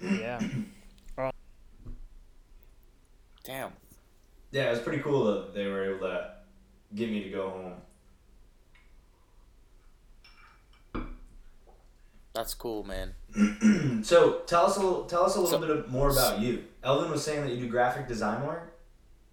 [0.00, 0.40] Yeah.
[3.48, 3.72] Damn.
[4.52, 6.30] Yeah, it was pretty cool that they were able to
[6.94, 7.72] get me to go home.
[12.34, 13.14] That's cool, man.
[14.04, 16.64] So tell us a little, tell us a little So- bit more about you.
[16.84, 18.78] Elvin was saying that you do graphic design work.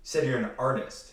[0.01, 1.11] He said you're an artist.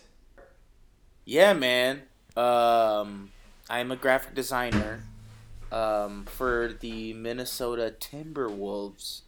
[1.25, 2.01] Yeah, man.
[2.35, 3.31] Um,
[3.69, 5.03] I'm a graphic designer
[5.71, 9.21] um, for the Minnesota Timberwolves,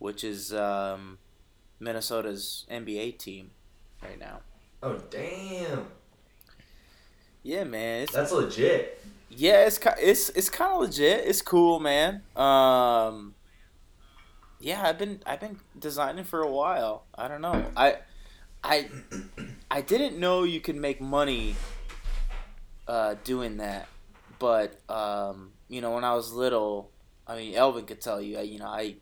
[0.00, 1.18] which is um,
[1.80, 3.50] Minnesota's NBA team
[4.02, 4.40] right now.
[4.82, 5.86] Oh damn,
[7.42, 8.02] Yeah, man.
[8.02, 9.00] It's, that's legit.
[9.30, 11.26] yeah, it's it's it's kind of legit.
[11.26, 12.22] It's cool, man.
[12.36, 13.34] Um,
[14.60, 17.04] yeah, I've been I've been designing for a while.
[17.14, 17.64] I don't know.
[17.76, 17.96] I
[18.62, 18.88] I
[19.70, 21.56] I didn't know you could make money
[22.86, 23.88] uh, doing that,
[24.38, 26.90] but um, you know, when I was little,
[27.26, 28.38] I mean, Elvin could tell you.
[28.40, 28.96] You know, I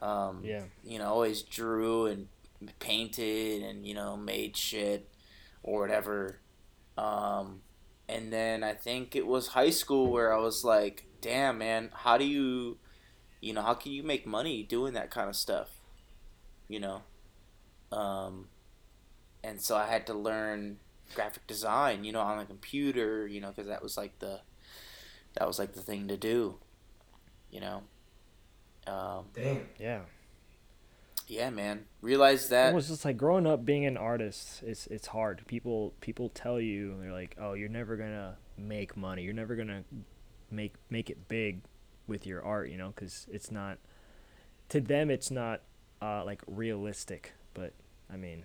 [0.00, 0.64] um, Yeah.
[0.84, 2.28] you know, always drew and
[2.78, 5.08] painted and, you know, made shit
[5.62, 6.40] or whatever.
[6.96, 7.62] Um,
[8.08, 12.16] and then I think it was high school where I was like, damn, man, how
[12.18, 12.78] do you,
[13.40, 15.70] you know, how can you make money doing that kind of stuff?
[16.68, 17.02] You know?
[17.92, 18.48] Um,
[19.44, 20.78] and so I had to learn
[21.14, 24.40] graphic design, you know, on the computer, you know, because that was like the,
[25.34, 26.56] that was like the thing to do,
[27.50, 27.82] you know?
[28.86, 29.66] Um, Damn.
[29.78, 30.00] Yeah.
[31.26, 31.86] yeah, man.
[32.00, 32.72] Realize that.
[32.72, 34.62] It was just like growing up being an artist.
[34.64, 35.42] It's it's hard.
[35.46, 39.22] People people tell you they're like, oh, you're never gonna make money.
[39.22, 39.84] You're never gonna
[40.50, 41.62] make make it big
[42.06, 42.70] with your art.
[42.70, 43.78] You know, because it's not
[44.68, 45.10] to them.
[45.10, 45.62] It's not
[46.00, 47.32] uh, like realistic.
[47.54, 47.72] But
[48.12, 48.44] I mean,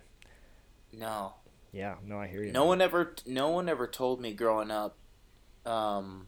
[0.92, 1.34] No,
[1.72, 1.96] yeah.
[2.06, 2.52] No, I hear you.
[2.52, 2.68] no man.
[2.70, 4.98] one ever, no one ever told me growing up,
[5.66, 6.28] um,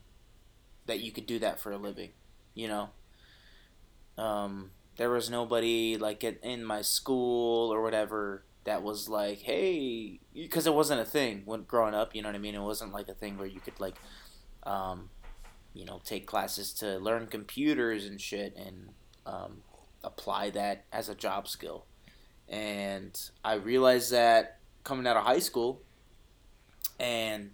[0.85, 2.11] that you could do that for a living.
[2.53, 2.89] You know,
[4.17, 10.67] um, there was nobody like in, my school or whatever that was like, hey, because
[10.67, 12.15] it wasn't a thing when growing up.
[12.15, 12.55] You know what I mean?
[12.55, 13.95] It wasn't like a thing where you could like,
[14.63, 15.09] um,
[15.73, 18.89] you know, take classes to learn computers and shit and
[19.25, 19.63] um,
[20.03, 21.85] apply that as a job skill.
[22.49, 25.81] and I realized that coming out of high school,
[26.99, 27.51] and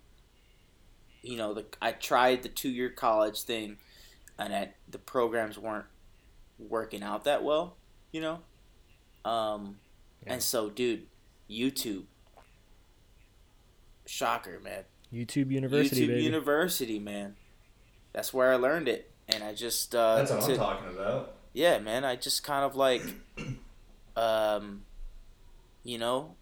[1.22, 3.78] you know, the I tried the two year college thing,
[4.38, 5.86] and that the programs weren't
[6.60, 7.78] working out that well,
[8.12, 8.40] you know.
[9.26, 9.80] Um,
[10.26, 10.34] Yeah.
[10.34, 11.08] and so, dude,
[11.50, 12.04] YouTube,
[14.06, 14.84] shocker, man.
[15.14, 16.24] YouTube University, YouTube baby.
[16.24, 17.36] University, man.
[18.14, 21.36] That's where I learned it, and I just uh, That's what to- I'm talking about.
[21.54, 22.04] yeah, man.
[22.06, 23.02] I just kind of like,
[24.16, 24.84] um,
[25.84, 26.36] you know,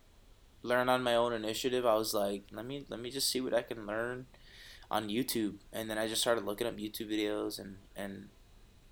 [0.63, 1.85] learn on my own initiative.
[1.85, 4.25] I was like, let me let me just see what I can learn
[4.89, 8.29] on YouTube, and then I just started looking up YouTube videos and and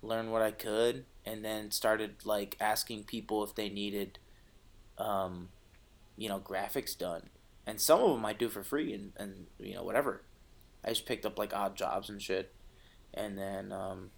[0.02, 4.18] learn what I could, and then started like asking people if they needed,
[4.96, 5.48] um,
[6.16, 7.30] you know, graphics done,
[7.66, 10.22] and some of them I do for free, and and you know whatever.
[10.84, 12.54] I just picked up like odd jobs and shit,
[13.12, 14.10] and then um,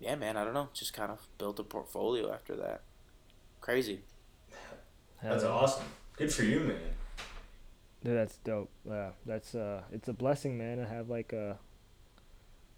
[0.00, 0.68] yeah, man, I don't know.
[0.74, 2.82] Just kind of built a portfolio after that.
[3.60, 4.00] Crazy.
[5.22, 5.86] That's awesome.
[6.16, 6.76] Good for you, man.
[8.04, 8.70] Dude, that's dope.
[8.86, 11.58] Yeah, that's uh, it's a blessing, man, to have like a,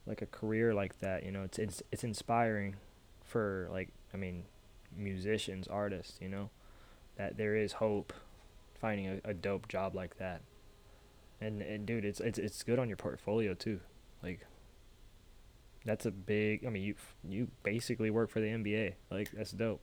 [0.06, 1.24] like a career like that.
[1.24, 2.76] You know, it's it's it's inspiring,
[3.26, 4.44] for like I mean,
[4.96, 6.18] musicians, artists.
[6.20, 6.50] You know,
[7.16, 8.12] that there is hope,
[8.80, 10.40] finding a, a dope job like that.
[11.40, 13.80] And and dude, it's it's it's good on your portfolio too.
[14.22, 14.46] Like.
[15.84, 16.66] That's a big.
[16.66, 18.94] I mean, you you basically work for the NBA.
[19.08, 19.80] Like that's dope.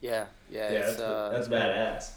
[0.00, 0.72] Yeah, yeah.
[0.72, 2.10] Yeah, it's, that's, uh, that's badass.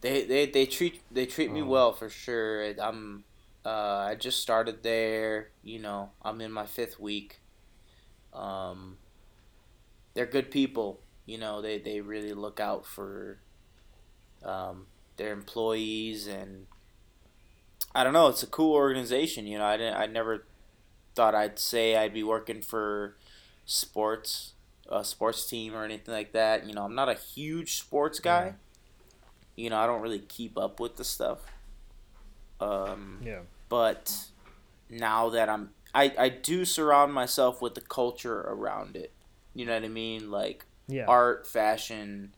[0.00, 1.66] They, they they treat they treat me Oh.
[1.66, 2.64] well for sure.
[2.80, 3.24] I'm
[3.66, 5.48] uh, I just started there.
[5.64, 7.40] You know, I'm in my fifth week.
[8.32, 8.96] Um,
[10.14, 11.00] they're good people.
[11.26, 13.38] You know, they they really look out for
[14.44, 16.66] um, their employees, and
[17.94, 18.28] I don't know.
[18.28, 19.46] It's a cool organization.
[19.46, 20.44] You know, I didn't I never
[21.14, 23.16] thought I'd say I'd be working for
[23.66, 24.54] sports
[24.88, 26.66] a sports team or anything like that.
[26.66, 28.54] You know, I'm not a huge sports guy
[29.56, 31.40] you know, I don't really keep up with the stuff.
[32.60, 33.40] Um, Yeah.
[33.68, 34.26] but
[34.88, 39.12] now that I'm, I, I do surround myself with the culture around it.
[39.54, 40.30] You know what I mean?
[40.30, 41.06] Like Yeah.
[41.06, 42.34] art, fashion,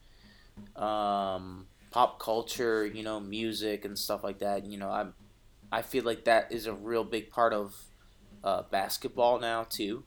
[0.77, 4.65] um, pop culture, you know, music and stuff like that.
[4.67, 5.15] You know, I'm,
[5.71, 7.77] I feel like that is a real big part of
[8.45, 10.03] uh, basketball now too.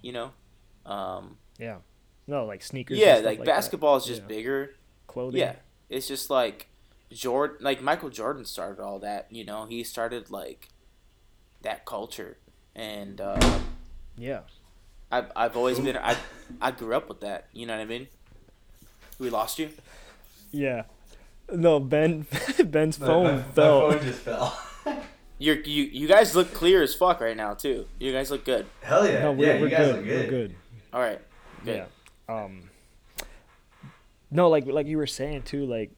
[0.00, 0.30] You know,
[0.86, 1.78] um, Yeah.
[2.26, 2.98] No, like sneakers.
[2.98, 3.44] yeah, like, that.
[3.46, 4.28] basketball is just Yeah.
[4.28, 4.70] bigger.
[5.06, 5.40] Clothing.
[5.40, 5.56] Yeah,
[5.90, 6.68] it's just like
[7.12, 9.30] Jordan, like Michael Jordan started all that.
[9.30, 10.70] You know, he started like
[11.60, 12.38] that culture,
[12.74, 13.58] and uh,
[14.16, 14.40] Yeah.
[15.10, 16.16] I've I've always been I
[16.60, 17.46] I grew up with that.
[17.52, 18.08] You know what I mean?
[19.18, 19.70] We lost you.
[20.50, 20.84] Yeah.
[21.52, 22.26] No, Ben.
[22.64, 23.88] Ben's My- phone my, fell.
[23.88, 24.58] My phone just fell.
[25.38, 27.86] You're you you guys look clear as fuck right now too.
[27.98, 28.66] You guys look good.
[28.82, 29.20] Hell yeah.
[29.24, 29.96] no, we're, yeah, we're you guys good.
[29.96, 30.30] look We're good.
[30.30, 30.54] good.
[30.92, 31.20] All right.
[31.64, 31.86] Good.
[32.28, 32.34] Yeah.
[32.44, 32.70] Um.
[34.30, 35.90] No, like like you were saying too, like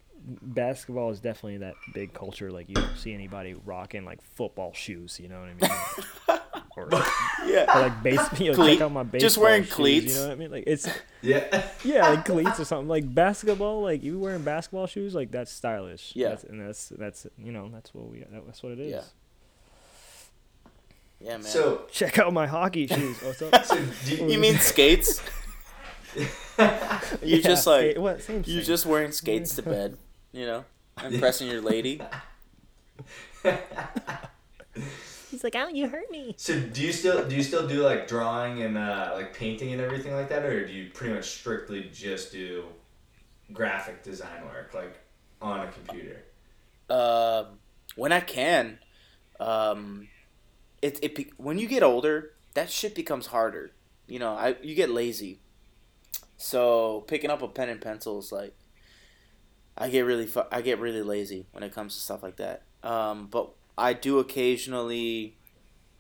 [0.43, 2.51] basketball is definitely that big culture.
[2.51, 5.21] Like you don't see anybody rocking like football shoes.
[5.21, 6.41] You know what I mean?
[6.93, 7.05] or, or
[7.47, 7.65] Yeah.
[7.75, 8.21] like base.
[8.41, 10.15] You know, check out my baseball just wearing shoes, cleats.
[10.15, 10.51] You know what I mean?
[10.51, 10.89] Like it's
[11.23, 11.67] Yeah.
[11.85, 12.89] yeah, like cleats or something.
[12.89, 16.13] Like basketball, like you wearing basketball shoes, like that's stylish.
[16.15, 16.29] Yeah.
[16.31, 18.93] That's, and that's that's you know that's what we that's what it is.
[18.93, 19.03] Yeah.
[21.19, 21.45] Yeah, man.
[21.45, 23.17] So, Check out my hockey shoes.
[23.23, 23.65] What's up?
[23.65, 25.23] so do you mean skates?
[27.23, 28.23] You just like skate- what?
[28.23, 28.63] Same you thing.
[28.65, 29.99] just wearing skates to bed.
[30.33, 30.65] You know,
[31.05, 32.01] impressing your lady.
[35.37, 38.09] He's like, "Ow, you hurt me." So do you still do you still do like
[38.09, 41.91] drawing and uh, like painting and everything like that, or do you pretty much strictly
[41.93, 42.65] just do
[43.53, 44.99] graphic design work like
[45.43, 46.25] on a computer?
[46.89, 47.59] Um,
[47.97, 48.79] when I can,
[49.39, 50.09] um,
[50.81, 53.73] it it when you get older, that shit becomes harder.
[54.07, 55.41] You know, I you get lazy.
[56.39, 58.55] So picking up a pen and pencil is like,
[59.77, 62.63] I get really fu- I get really lazy when it comes to stuff like that.
[62.83, 65.37] Um, but I do occasionally.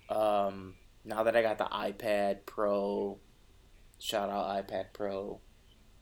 [0.09, 3.19] Um, now that I got the iPad Pro,
[3.99, 5.41] shout out iPad Pro.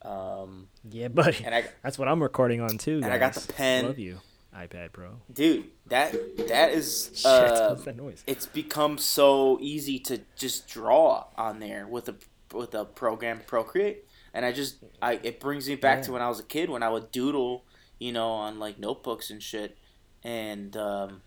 [0.01, 1.43] Um, Yeah, buddy.
[1.43, 2.97] and I That's what I'm recording on too.
[3.03, 3.85] And I got the pen.
[3.85, 4.19] Love you,
[4.55, 5.19] iPad Pro.
[5.33, 6.11] dude, that
[6.47, 8.23] that is Shit, uh, what's that noise?
[8.27, 12.15] it's become so easy to just draw on there with a
[12.53, 16.29] with a program Procreate, and I just I it brings me back to when I
[16.29, 17.65] was a kid when I would doodle,
[17.97, 19.75] you know, on like notebooks and shit,
[20.23, 21.21] and um,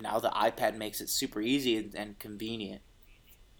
[0.00, 2.82] now the iPad makes it super easy and, and convenient.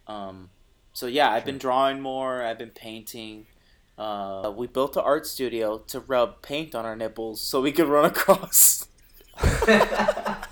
[0.07, 0.51] Um,
[0.93, 2.43] so yeah, I've been drawing more.
[2.43, 3.47] I've been painting.
[3.97, 7.89] Uh, we built an art studio to rub paint on our nipples so we could
[7.89, 8.87] run across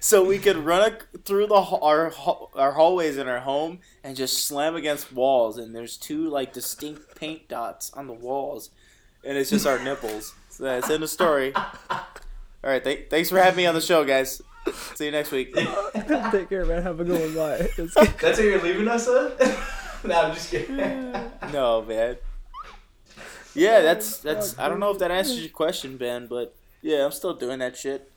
[0.00, 2.12] so we could run a, through the our
[2.54, 7.16] our hallways in our home and just slam against walls and there's two like distinct
[7.16, 8.68] paint dots on the walls
[9.26, 10.34] and it's just our nipples.
[10.50, 11.52] So that's in the story.
[11.90, 12.00] All
[12.62, 14.40] right, th- thanks for having me on the show, guys.
[14.72, 15.54] See you next week.
[16.32, 16.82] Take care, man.
[16.82, 17.34] Have a good one.
[17.34, 17.68] Bye.
[17.76, 19.38] That's what you're leaving us with?
[20.04, 20.76] no, I'm just kidding.
[21.52, 22.16] No, man.
[23.54, 24.58] Yeah, that's that's.
[24.58, 27.74] I don't know if that answers your question, Ben, but yeah, I'm still doing that
[27.74, 28.12] shit.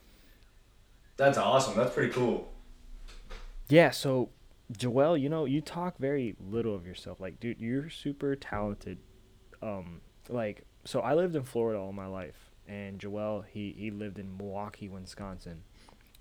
[1.16, 1.78] That's awesome.
[1.78, 2.52] That's pretty cool.
[3.70, 4.30] Yeah, so
[4.72, 7.20] Joel, you know, you talk very little of yourself.
[7.20, 8.98] Like, dude, you're super talented.
[9.62, 14.20] Um, like, so I lived in Florida all my life, and Joel, he he lived
[14.20, 15.64] in Milwaukee, Wisconsin.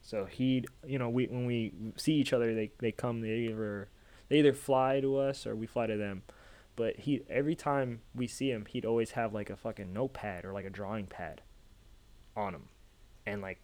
[0.09, 3.90] So he, you know, we when we see each other, they they come, they either
[4.31, 6.23] they either fly to us or we fly to them.
[6.77, 10.55] But he every time we see him, he'd always have like a fucking notepad or
[10.55, 11.42] like a drawing pad
[12.35, 12.68] on him
[13.27, 13.59] and like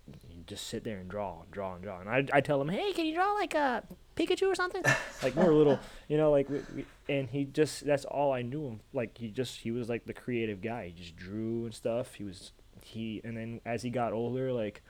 [0.46, 2.00] just sit there and draw and draw and draw.
[2.00, 3.82] And I I tell him, hey, can you draw like a
[4.14, 4.82] Pikachu or something?
[5.22, 8.66] like more little, you know, like we, we, and he just that's all I knew
[8.66, 8.80] him.
[8.92, 10.88] Like he just he was like the creative guy.
[10.88, 12.16] He just drew and stuff.
[12.16, 12.52] He was
[12.82, 14.82] he and then as he got older, like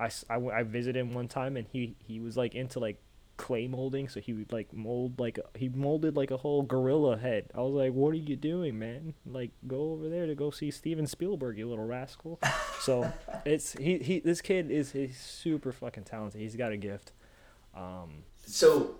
[0.00, 3.00] I, I, I visited him one time and he he was like into like
[3.36, 7.16] clay molding so he would like mold like a, he molded like a whole gorilla
[7.16, 7.50] head.
[7.54, 9.14] I was like what are you doing man?
[9.26, 12.40] Like go over there to go see steven spielberg you little rascal.
[12.80, 13.12] So
[13.44, 16.40] it's he, he this kid is he's super fucking talented.
[16.40, 17.12] He's got a gift.
[17.74, 18.96] Um So,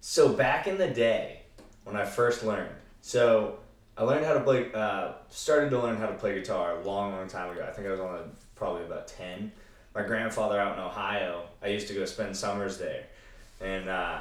[0.00, 1.42] so back in the day
[1.84, 3.58] when I first learned, so
[3.96, 7.12] I learned how to play, uh, started to learn how to play guitar a long,
[7.12, 7.66] long time ago.
[7.68, 8.20] I think I was only
[8.54, 9.52] probably about 10.
[9.94, 13.04] My grandfather out in Ohio, I used to go spend summers there.
[13.60, 14.20] And uh,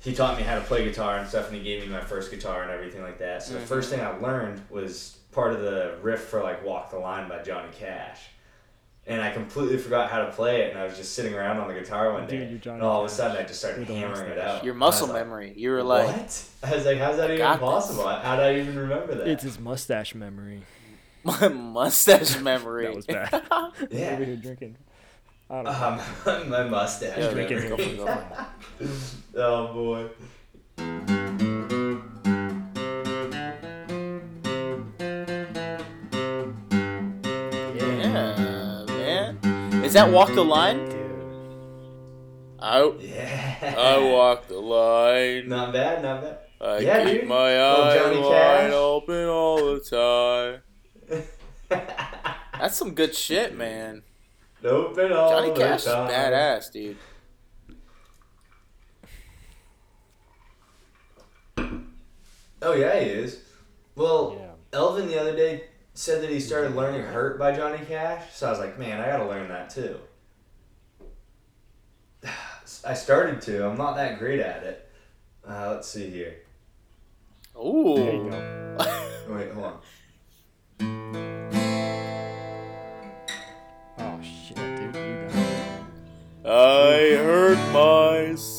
[0.00, 2.30] he taught me how to play guitar and stuff, and he gave me my first
[2.30, 3.42] guitar and everything like that.
[3.42, 6.98] So the first thing I learned was part of the riff for like Walk the
[6.98, 8.20] Line by Johnny Cash.
[9.06, 11.68] And I completely forgot how to play it, and I was just sitting around on
[11.68, 12.38] the guitar one day.
[12.38, 14.38] Dude, you're Johnny and all of a sudden, I just started with a hammering it
[14.38, 14.64] out.
[14.64, 15.52] Your And I was muscle like, memory.
[15.56, 16.44] You were like, what?
[16.62, 17.60] I was like, how's that even got this.
[17.60, 18.08] possible?
[18.08, 19.28] How did I even remember that?
[19.28, 20.62] it's his mustache memory
[21.24, 22.84] my mustache memory.
[22.86, 23.42] that was bad
[23.90, 24.10] yeah.
[24.10, 24.76] over here drinking
[25.50, 27.18] i don't know Um, my mustache.
[27.18, 27.96] Yeah, drinking go for it,
[29.34, 30.08] go oh boy.
[37.94, 39.38] Yeah, man.
[39.84, 40.78] Is that walk the line?
[40.88, 41.00] dude
[42.58, 43.74] I Yeah.
[43.78, 45.48] I walk the line.
[45.48, 46.38] Not bad, not bad.
[46.60, 47.28] I Yeah, keep dude.
[47.28, 48.72] my Little eyes Johnny wide Cash.
[48.72, 50.60] open all the
[51.10, 51.22] time.
[52.58, 54.02] That's some good shit, man.
[54.64, 56.10] Open all Johnny Cash is time.
[56.10, 56.96] badass, dude.
[62.62, 63.40] Oh yeah, he is.
[63.94, 64.50] Well, Yeah.
[64.78, 68.50] Elvin the other day said that he started learning "Hurt" by Johnny Cash, so I
[68.50, 69.98] was like, man, I gotta learn that too.
[72.84, 73.68] I started to.
[73.68, 74.90] I'm not that great at it.
[75.46, 76.36] Uh, let's see here.
[77.54, 78.30] there you Ooh.
[78.30, 78.76] go
[79.28, 79.78] Wait, hold on.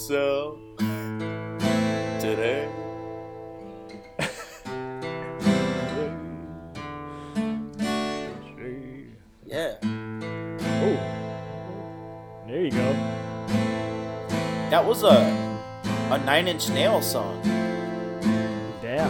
[0.10, 0.60] Myself
[2.20, 2.70] today.
[9.46, 9.78] Yeah.
[9.82, 10.98] Oh,
[12.48, 12.94] there you go.
[14.70, 15.10] That was a
[16.12, 17.42] a Nine Inch Nail song.
[18.82, 19.10] Damn.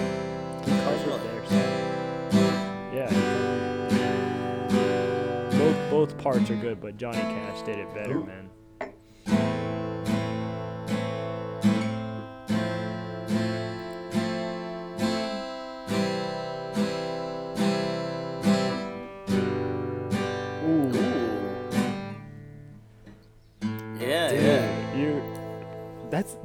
[0.64, 1.20] He covered Really?
[1.28, 1.46] there.
[1.50, 1.56] So.
[2.94, 3.12] Yeah.
[5.52, 8.26] Both both parts are good, but Johnny Cash did it better, Ooh.
[8.26, 8.45] man.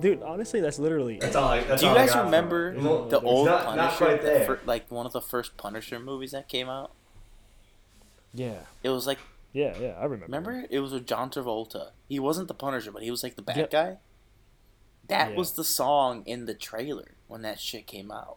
[0.01, 0.23] Dude.
[0.23, 1.19] Honestly, that's literally.
[1.19, 1.49] That's all.
[1.49, 3.93] I, that's Do you all I guys got remember from the Well, old not- not
[3.93, 3.97] Punisher?
[4.19, 6.93] quite the fir- like one of the first Punisher movies that came out.
[8.35, 8.61] Yeah.
[8.83, 9.19] It was like
[9.53, 9.95] Yeah, yeah.
[9.99, 10.27] I remember.
[10.27, 11.91] remember it was with John Travolta.
[12.09, 13.71] He wasn't the Punisher, but he was like the bad Yep.
[13.71, 13.97] guy.
[15.09, 15.37] That Yeah.
[15.37, 18.37] was the song in the trailer when that shit came out.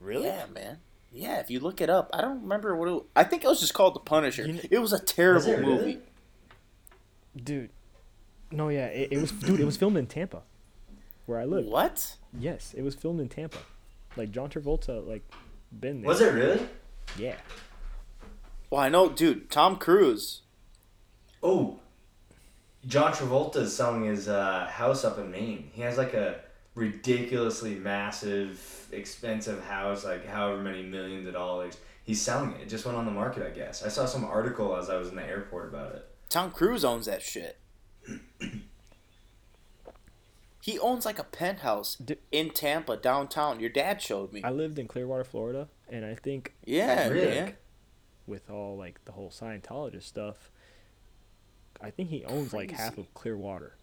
[0.00, 0.26] Really?
[0.26, 0.78] Yeah, man.
[1.12, 3.02] Yeah, if you look it up, I don't remember what it.
[3.16, 4.46] I think it was just called The Punisher.
[4.46, 5.70] You kn- it was a terrible Was it really?
[5.76, 5.98] movie.
[7.36, 7.70] Dude.
[8.50, 8.86] No, yeah.
[8.86, 9.60] It, it was, dude.
[9.60, 10.42] It was filmed in Tampa,
[11.26, 11.66] where I live.
[11.66, 12.16] What?
[12.38, 13.58] Yes, it was filmed in Tampa.
[14.16, 15.22] Like John Travolta, like
[15.78, 16.08] been there.
[16.08, 16.66] Was it really?
[17.18, 17.36] Yeah.
[18.70, 19.50] Well, I know, dude.
[19.50, 20.42] Tom Cruise.
[21.42, 21.78] Oh,
[22.86, 25.70] John Travolta is selling his uh, house up in Maine.
[25.72, 26.40] He has like a
[26.74, 31.76] ridiculously massive, expensive house, like however many millions of dollars.
[32.04, 32.62] He's selling it.
[32.62, 33.84] It just went on the market, I guess.
[33.84, 36.06] I saw some article as I was in the airport about it.
[36.30, 37.58] Tom Cruise owns that shit.
[40.62, 41.96] he owns like a penthouse
[42.32, 43.60] in Tampa downtown.
[43.60, 44.42] Your dad showed me.
[44.42, 47.34] I lived in Clearwater, Florida, and I think Yeah, Really?
[47.34, 47.50] yeah.
[48.26, 50.50] with all like the whole Scientologist stuff,
[51.80, 53.74] I think he owns like half of Clearwater.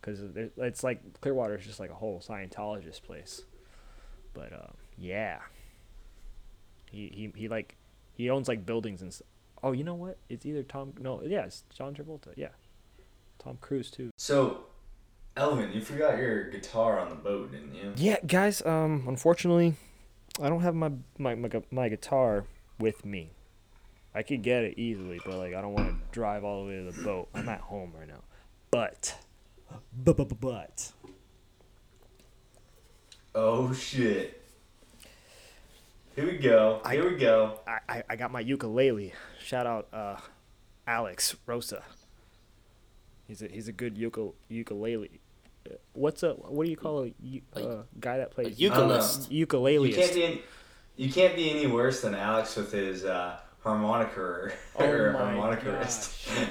[0.00, 0.20] Because
[0.56, 3.42] it's like Clearwater is just like a whole Scientologist place.
[4.32, 5.40] But uh, yeah,
[6.90, 7.76] he, he he like
[8.14, 9.10] he owns like buildings and.
[9.10, 9.22] s
[9.60, 10.18] Oh, you know what?
[10.28, 10.92] It's either Tom.
[11.00, 12.28] No, yeah, it's John Travolta.
[12.36, 12.50] Yeah,
[13.38, 14.10] Tom Cruise too.
[14.16, 14.64] So,
[15.36, 17.92] Elvin, you forgot your guitar on the boat, didn't you?
[17.96, 18.64] Yeah, guys.
[18.64, 19.74] Um, unfortunately,
[20.42, 22.44] I don't have my my my, my guitar
[22.78, 23.30] with me.
[24.14, 26.84] I could get it easily, but like I don't want to drive all the way
[26.84, 27.28] to the boat.
[27.34, 28.22] I'm at home right now.
[28.70, 29.14] But,
[30.04, 30.92] but but but
[33.34, 34.42] Oh shit.
[36.16, 36.80] Here we go.
[36.84, 37.60] I- Here we go.
[37.66, 39.12] I, I I got my ukulele.
[39.40, 40.16] Shout out uh,
[40.86, 41.84] Alex Rosa.
[43.28, 44.32] He's a he's a good ukulele.
[44.48, 45.20] ukulele.
[45.70, 47.12] Uh, What's a what do you call a,
[47.60, 49.30] uh, guy that plays a ukulist.
[49.30, 49.92] You ukulele?
[49.92, 50.42] can't be any,
[50.96, 55.34] you can't be any worse than Alex with his uh, harmonica or, Oh or my
[55.34, 56.48] harmonicist.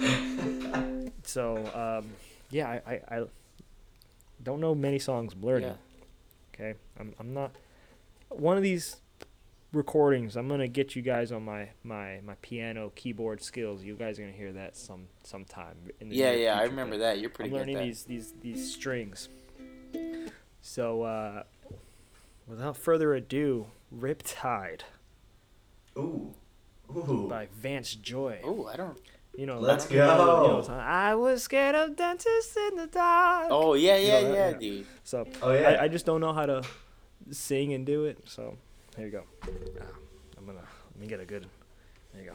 [1.24, 2.10] So um,
[2.50, 3.24] yeah, I, I, I
[4.42, 5.62] don't know many songs blurred.
[5.62, 5.74] Yeah.
[6.54, 7.54] Okay, I'm I'm not
[8.30, 8.96] one of these
[9.72, 10.36] recordings.
[10.36, 13.82] I'm gonna get you guys on my my my piano keyboard skills.
[13.82, 16.98] You guys are gonna hear that some sometime in the Yeah, near yeah, I remember
[16.98, 17.18] that.
[17.20, 17.84] You're pretty I'm good at learning that.
[17.84, 19.28] these these these strings.
[20.60, 21.42] So uh,
[22.46, 24.82] without further ado, Riptide
[25.96, 26.34] Ooh.
[26.94, 27.26] Ooh.
[27.28, 28.40] by Vance Joy.
[28.44, 28.98] Oh, I don't.
[29.36, 30.62] You know, Let's you know, go.
[30.62, 33.46] you know, I was scared of dentists in the dark.
[33.50, 34.58] Oh yeah, yeah, know yeah, yeah.
[34.58, 34.86] dude.
[35.04, 35.68] So Oh yeah.
[35.68, 36.64] I, I just don't know how to
[37.30, 38.18] sing and do it.
[38.24, 38.56] So
[38.98, 39.22] here you go.
[39.80, 39.84] Ah,
[40.36, 41.46] I'm gonna let me get a good.
[42.12, 42.34] There you go.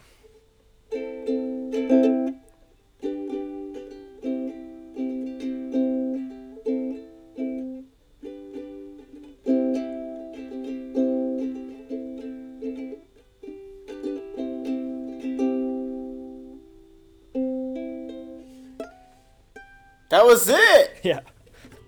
[20.09, 20.91] That was it.
[21.03, 21.19] Yeah.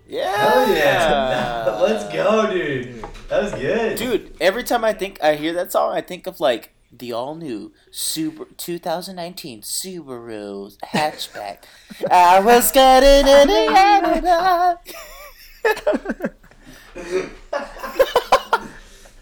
[0.08, 0.36] Yeah.
[0.36, 1.78] Hell yeah.
[1.80, 2.95] Let's go, dude.
[3.36, 3.96] That was good.
[3.98, 7.34] Dude, every time I think I hear that song, I think of like the all
[7.34, 11.58] new Super 2019 Subaru hatchback.
[12.10, 14.78] I was getting in the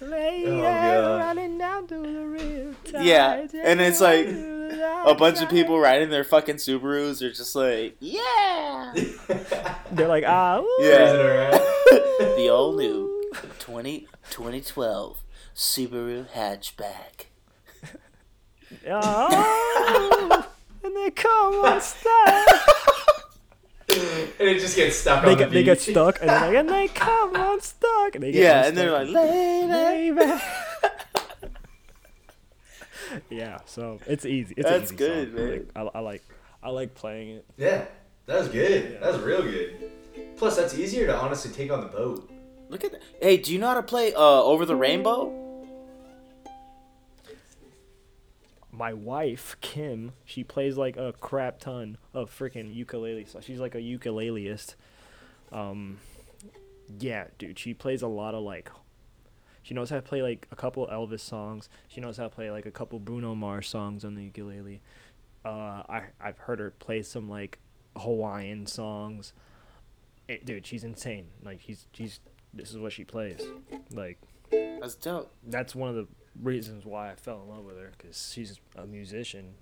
[0.01, 1.19] Lady God.
[1.21, 3.05] running down to the riptide.
[3.05, 7.97] Yeah, and it's like A bunch of people riding their fucking Subarus are just like,
[8.01, 8.93] yeah.
[9.93, 10.77] They're like, ah, ooh.
[10.79, 11.51] Cruising Yeah.
[11.51, 11.61] around.
[12.37, 13.14] the all new
[13.75, 15.19] 20, 2012
[15.57, 17.27] Subaru hatchback.
[18.89, 20.47] Oh,
[20.85, 22.07] and they come on unstuck.
[24.39, 26.55] and it just gets stuck They on get, the they get stuck, and, they're like,
[26.55, 28.15] and they come unstuck.
[28.15, 29.15] And they get Yeah, and they're unstuck.
[29.17, 30.11] like, lady.
[30.13, 30.41] Baby.
[33.31, 34.55] yeah, so it's easy.
[34.57, 35.37] It's That's easy good, song.
[35.37, 35.51] man.
[35.75, 36.23] Like, I, I like,
[36.63, 37.45] I like playing it.
[37.57, 37.87] Yeah,
[38.27, 39.01] that was good.
[39.01, 39.91] That was real good.
[40.37, 42.31] Plus, that's easier to honestly take on the boat.
[42.69, 43.03] Look at that.
[43.21, 45.41] Hey, do you know how to play uh, Over the Rainbow?
[48.73, 53.25] My wife Kim, she plays like a crap ton of freaking ukulele.
[53.25, 54.75] So she's like a ukuleleist.
[55.53, 55.99] Um,
[56.99, 58.71] yeah, dude, she plays a lot of like.
[59.63, 61.69] She knows how to play like a couple Elvis songs.
[61.89, 64.83] She knows how to play like a couple Bruno Mars songs on the ukulele.
[65.45, 67.59] Uh, I I've heard her play some like
[67.97, 69.33] Hawaiian songs.
[70.27, 71.29] It, dude, she's insane.
[71.43, 72.21] Like she's she's
[72.55, 73.41] this is what she plays.
[73.93, 74.19] Like
[74.51, 75.33] That's dope.
[75.47, 76.07] that's one of the
[76.43, 79.55] reasons why I fell in love with her because she's a musician,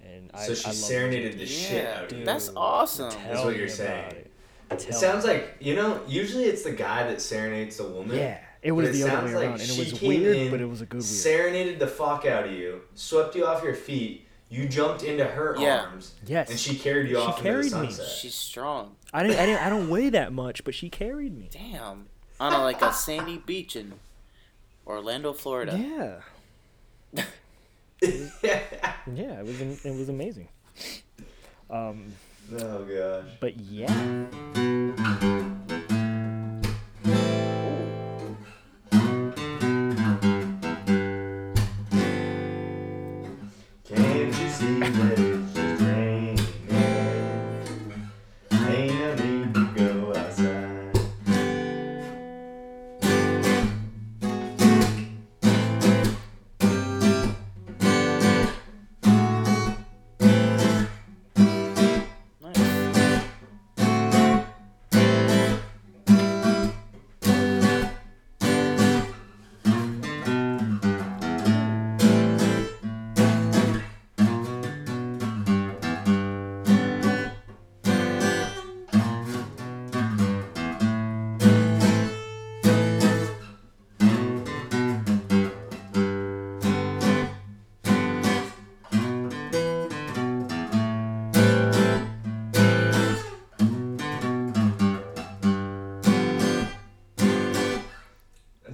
[0.00, 1.38] and I So she love serenaded music.
[1.38, 2.24] the shit Yeah, out of you.
[2.24, 3.10] That's awesome.
[3.10, 4.12] tell That's what you're saying.
[4.12, 4.30] It,
[4.88, 5.32] It sounds me.
[5.32, 6.00] like you know.
[6.06, 8.16] Usually, it's the guy that serenades the woman.
[8.16, 10.36] yeah, it But was it the other sounds way like around, and it was weird,
[10.36, 11.04] in, but it was a good weird.
[11.04, 14.26] Serenaded the fuck out of you, swept you off your feet.
[14.48, 15.82] You jumped into her Yeah.
[15.82, 17.92] arms, yes, and she carried you She off carried into the me.
[17.92, 18.14] sunset.
[18.16, 18.96] She's strong.
[19.12, 21.48] I didn't, I didn't, I don't weigh that much, but she carried me.
[21.52, 22.06] Damn.
[22.40, 23.92] On a, like a sandy beach in
[24.86, 25.78] Orlando, Florida.
[25.78, 27.24] Yeah,
[28.02, 30.48] yeah, it was, it was amazing.
[31.68, 32.12] Um,
[32.58, 33.30] oh gosh.
[33.40, 34.26] but yeah,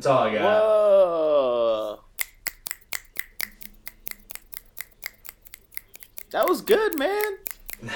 [0.07, 0.43] That's all I got.
[0.43, 2.01] Whoa.
[6.31, 7.39] That was good, man.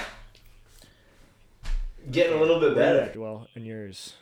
[2.10, 3.12] Getting a little bit better.
[3.16, 4.14] Well, and yours.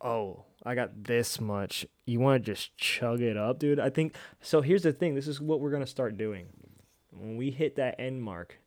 [0.00, 1.86] Oh, I got this much.
[2.06, 3.80] You want to just chug it up, dude?
[3.80, 4.60] I think so.
[4.60, 6.46] Here's the thing this is what we're going to start doing.
[7.10, 8.60] When we hit that end mark,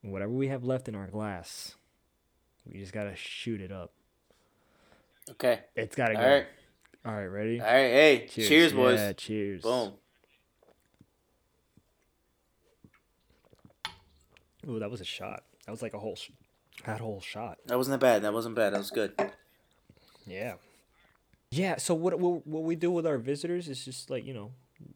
[0.00, 1.76] whatever we have left in our glass,
[2.66, 3.92] we just got to shoot it up.
[5.30, 5.60] Okay.
[5.76, 6.28] It's gotta All go.
[6.28, 6.46] right.
[7.04, 7.60] All right, ready?
[7.60, 7.72] All right.
[7.72, 8.98] Hey, cheers, boys.
[8.98, 9.62] Yeah, cheers.
[9.62, 9.92] Boom.
[14.68, 15.42] Ooh, that was a shot.
[15.66, 16.30] That was like a whole, sh-
[16.86, 17.58] that whole shot.
[17.66, 18.22] That wasn't bad.
[18.22, 18.72] That wasn't bad.
[18.72, 19.12] That was good.
[20.26, 20.54] Yeah.
[21.50, 21.76] Yeah.
[21.76, 24.52] So what what what we do with our visitors is just like you know,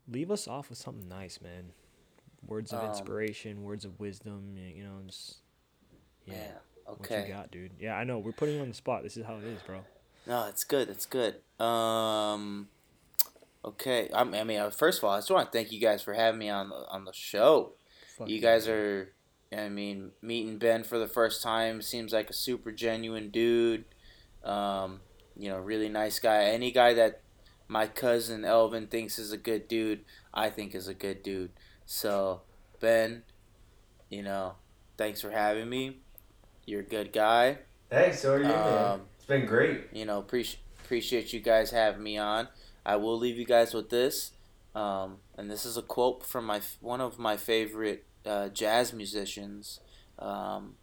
[0.08, 1.72] leave us off with something nice, man.
[2.46, 4.56] Words of Um, inspiration, words of wisdom.
[4.56, 5.38] You know, just
[6.24, 6.34] yeah.
[6.34, 6.50] Yeah.
[6.86, 7.72] What you got, dude?
[7.80, 8.20] Yeah, I know.
[8.20, 9.02] We're putting you on the spot.
[9.02, 9.80] This is how it is, bro.
[10.26, 10.88] No, it's good.
[10.88, 11.36] It's good.
[11.60, 12.68] Um.
[13.64, 14.08] Okay.
[14.12, 16.14] I'm, I mean, uh, first of all, I just want to thank you guys for
[16.14, 17.72] having me on the on the show.
[18.16, 18.76] Fuck You guys man.
[18.76, 19.12] are,
[19.52, 23.84] I mean, meeting Ben for the first time seems like a super genuine dude.
[24.44, 25.00] Um,
[25.36, 26.44] you know, really nice guy.
[26.44, 27.20] Any guy that
[27.68, 31.50] my cousin Elvin thinks is a good dude, I think is a good dude.
[31.84, 32.42] So,
[32.80, 33.22] Ben,
[34.08, 34.54] you know,
[34.96, 35.98] thanks for having me.
[36.64, 37.58] You're a good guy.
[37.90, 38.20] Thanks.
[38.20, 39.00] so are you, man.
[39.26, 39.88] It's been great.
[39.92, 42.46] you know, appreciate appreciate you guys having me on.
[42.84, 44.30] I will leave you guys with this,
[44.72, 49.80] um, and this is a quote from my one of my favorite uh, jazz musicians,
[50.20, 50.76] um,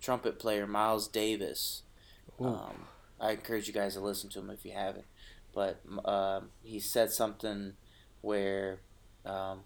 [0.00, 1.82] trumpet player Miles Davis.
[2.40, 2.86] Um,
[3.20, 5.04] I encourage you guys to listen to him if you haven't.
[5.54, 7.74] But um, he said something
[8.22, 8.80] where
[9.26, 9.60] um,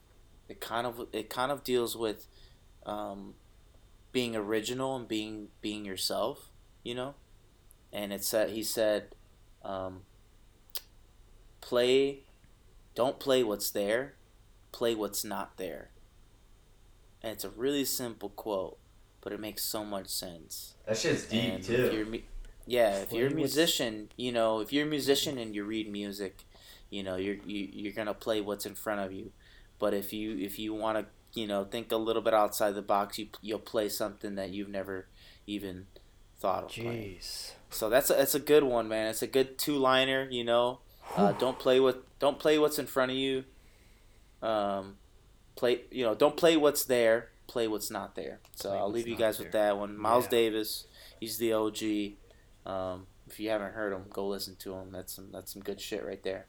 [0.49, 2.27] it kind of it kind of deals with
[2.85, 3.35] um,
[4.11, 6.49] being original and being being yourself,
[6.83, 7.15] you know.
[7.93, 9.15] And it said he said,
[9.65, 10.03] um,
[11.61, 12.21] "Play,
[12.95, 14.15] don't play what's there,
[14.73, 15.91] play what's not there."
[17.23, 18.79] And it's a really simple quote,
[19.21, 20.75] but it makes so much sense.
[20.87, 21.75] That shit's deep And too.
[21.75, 22.21] If you're,
[22.67, 25.65] yeah, if you're a Play what's- musician, you know, if you're a musician and you
[25.65, 26.45] read music,
[26.89, 29.33] you know, you're you, you're gonna play what's in front of you.
[29.79, 31.07] But if you if you want to,
[31.41, 34.69] you know, think a little bit outside the box, you you'll play something that you've
[34.69, 35.07] never
[35.47, 35.87] even
[36.41, 37.19] thought of playing.
[37.19, 37.53] Jeez.
[37.71, 39.09] So that's a, that's a good one, man.
[39.09, 40.27] It's a good two liner.
[40.29, 40.81] You know,
[41.17, 43.45] uh, don't play what don't play what's in front of you.
[44.43, 44.97] Um,
[45.55, 47.29] play you know don't play what's there.
[47.47, 48.41] Play what's not there.
[48.55, 49.97] So Play I'll leave you not guys with that one.
[49.97, 50.31] Miles Yeah.
[50.31, 50.87] Davis,
[51.19, 51.83] he's the OG.
[52.65, 54.93] Um, if you haven't heard him, go listen to him.
[54.93, 56.47] That's some that's some good shit right there.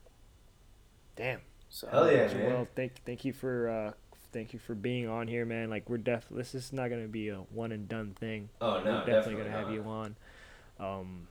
[1.15, 1.41] Damn.
[1.69, 2.53] So Hell yeah, man.
[2.53, 3.91] Well, thank thank you for uh
[4.31, 5.69] thank you for being on here, man.
[5.69, 8.49] Like we're def this is not gonna be a one and done thing.
[8.59, 10.15] oh no, we're definitely, definitely, gonna have you on.
[10.79, 11.27] Um,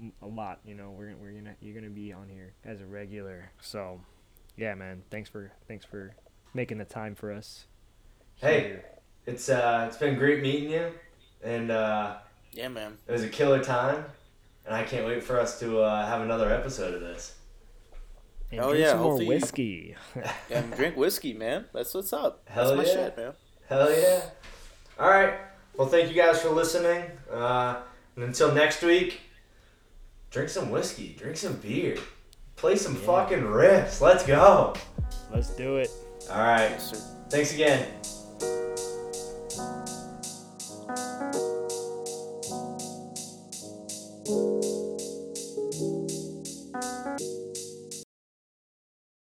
[0.00, 0.90] m- a lot, you know.
[0.90, 3.50] We're gonna we're gonna you're gonna be on here as a regular.
[3.60, 4.00] So,
[4.56, 5.02] yeah, man.
[5.10, 6.14] Thanks for thanks for
[6.54, 7.66] making the time for us.
[8.36, 8.60] Hey.
[8.60, 8.84] here.
[9.26, 10.90] It's uh, it's been great meeting you,
[11.42, 12.16] and uh,
[12.52, 12.96] yeah, man.
[13.06, 14.04] it was a killer time,
[14.64, 17.34] and I can't wait for us to uh, have another episode of this.
[18.50, 19.94] And Hell drink yeah, some more whiskey.
[20.50, 21.66] And drink whiskey, man.
[21.72, 22.42] That's what's up.
[22.48, 23.06] Hell that's my yeah.
[23.06, 23.32] shit, man.
[23.68, 24.22] Hell yeah!
[24.98, 25.34] All right.
[25.76, 27.76] Well, thank you guys for listening, uh,
[28.16, 29.20] and until next week,
[30.30, 31.96] drink some whiskey, drink some beer,
[32.56, 33.06] play some Yeah.
[33.06, 34.00] fucking riffs.
[34.00, 34.74] Let's go.
[35.32, 35.90] Let's do it.
[36.30, 36.76] All right.
[37.30, 37.86] Thanks again.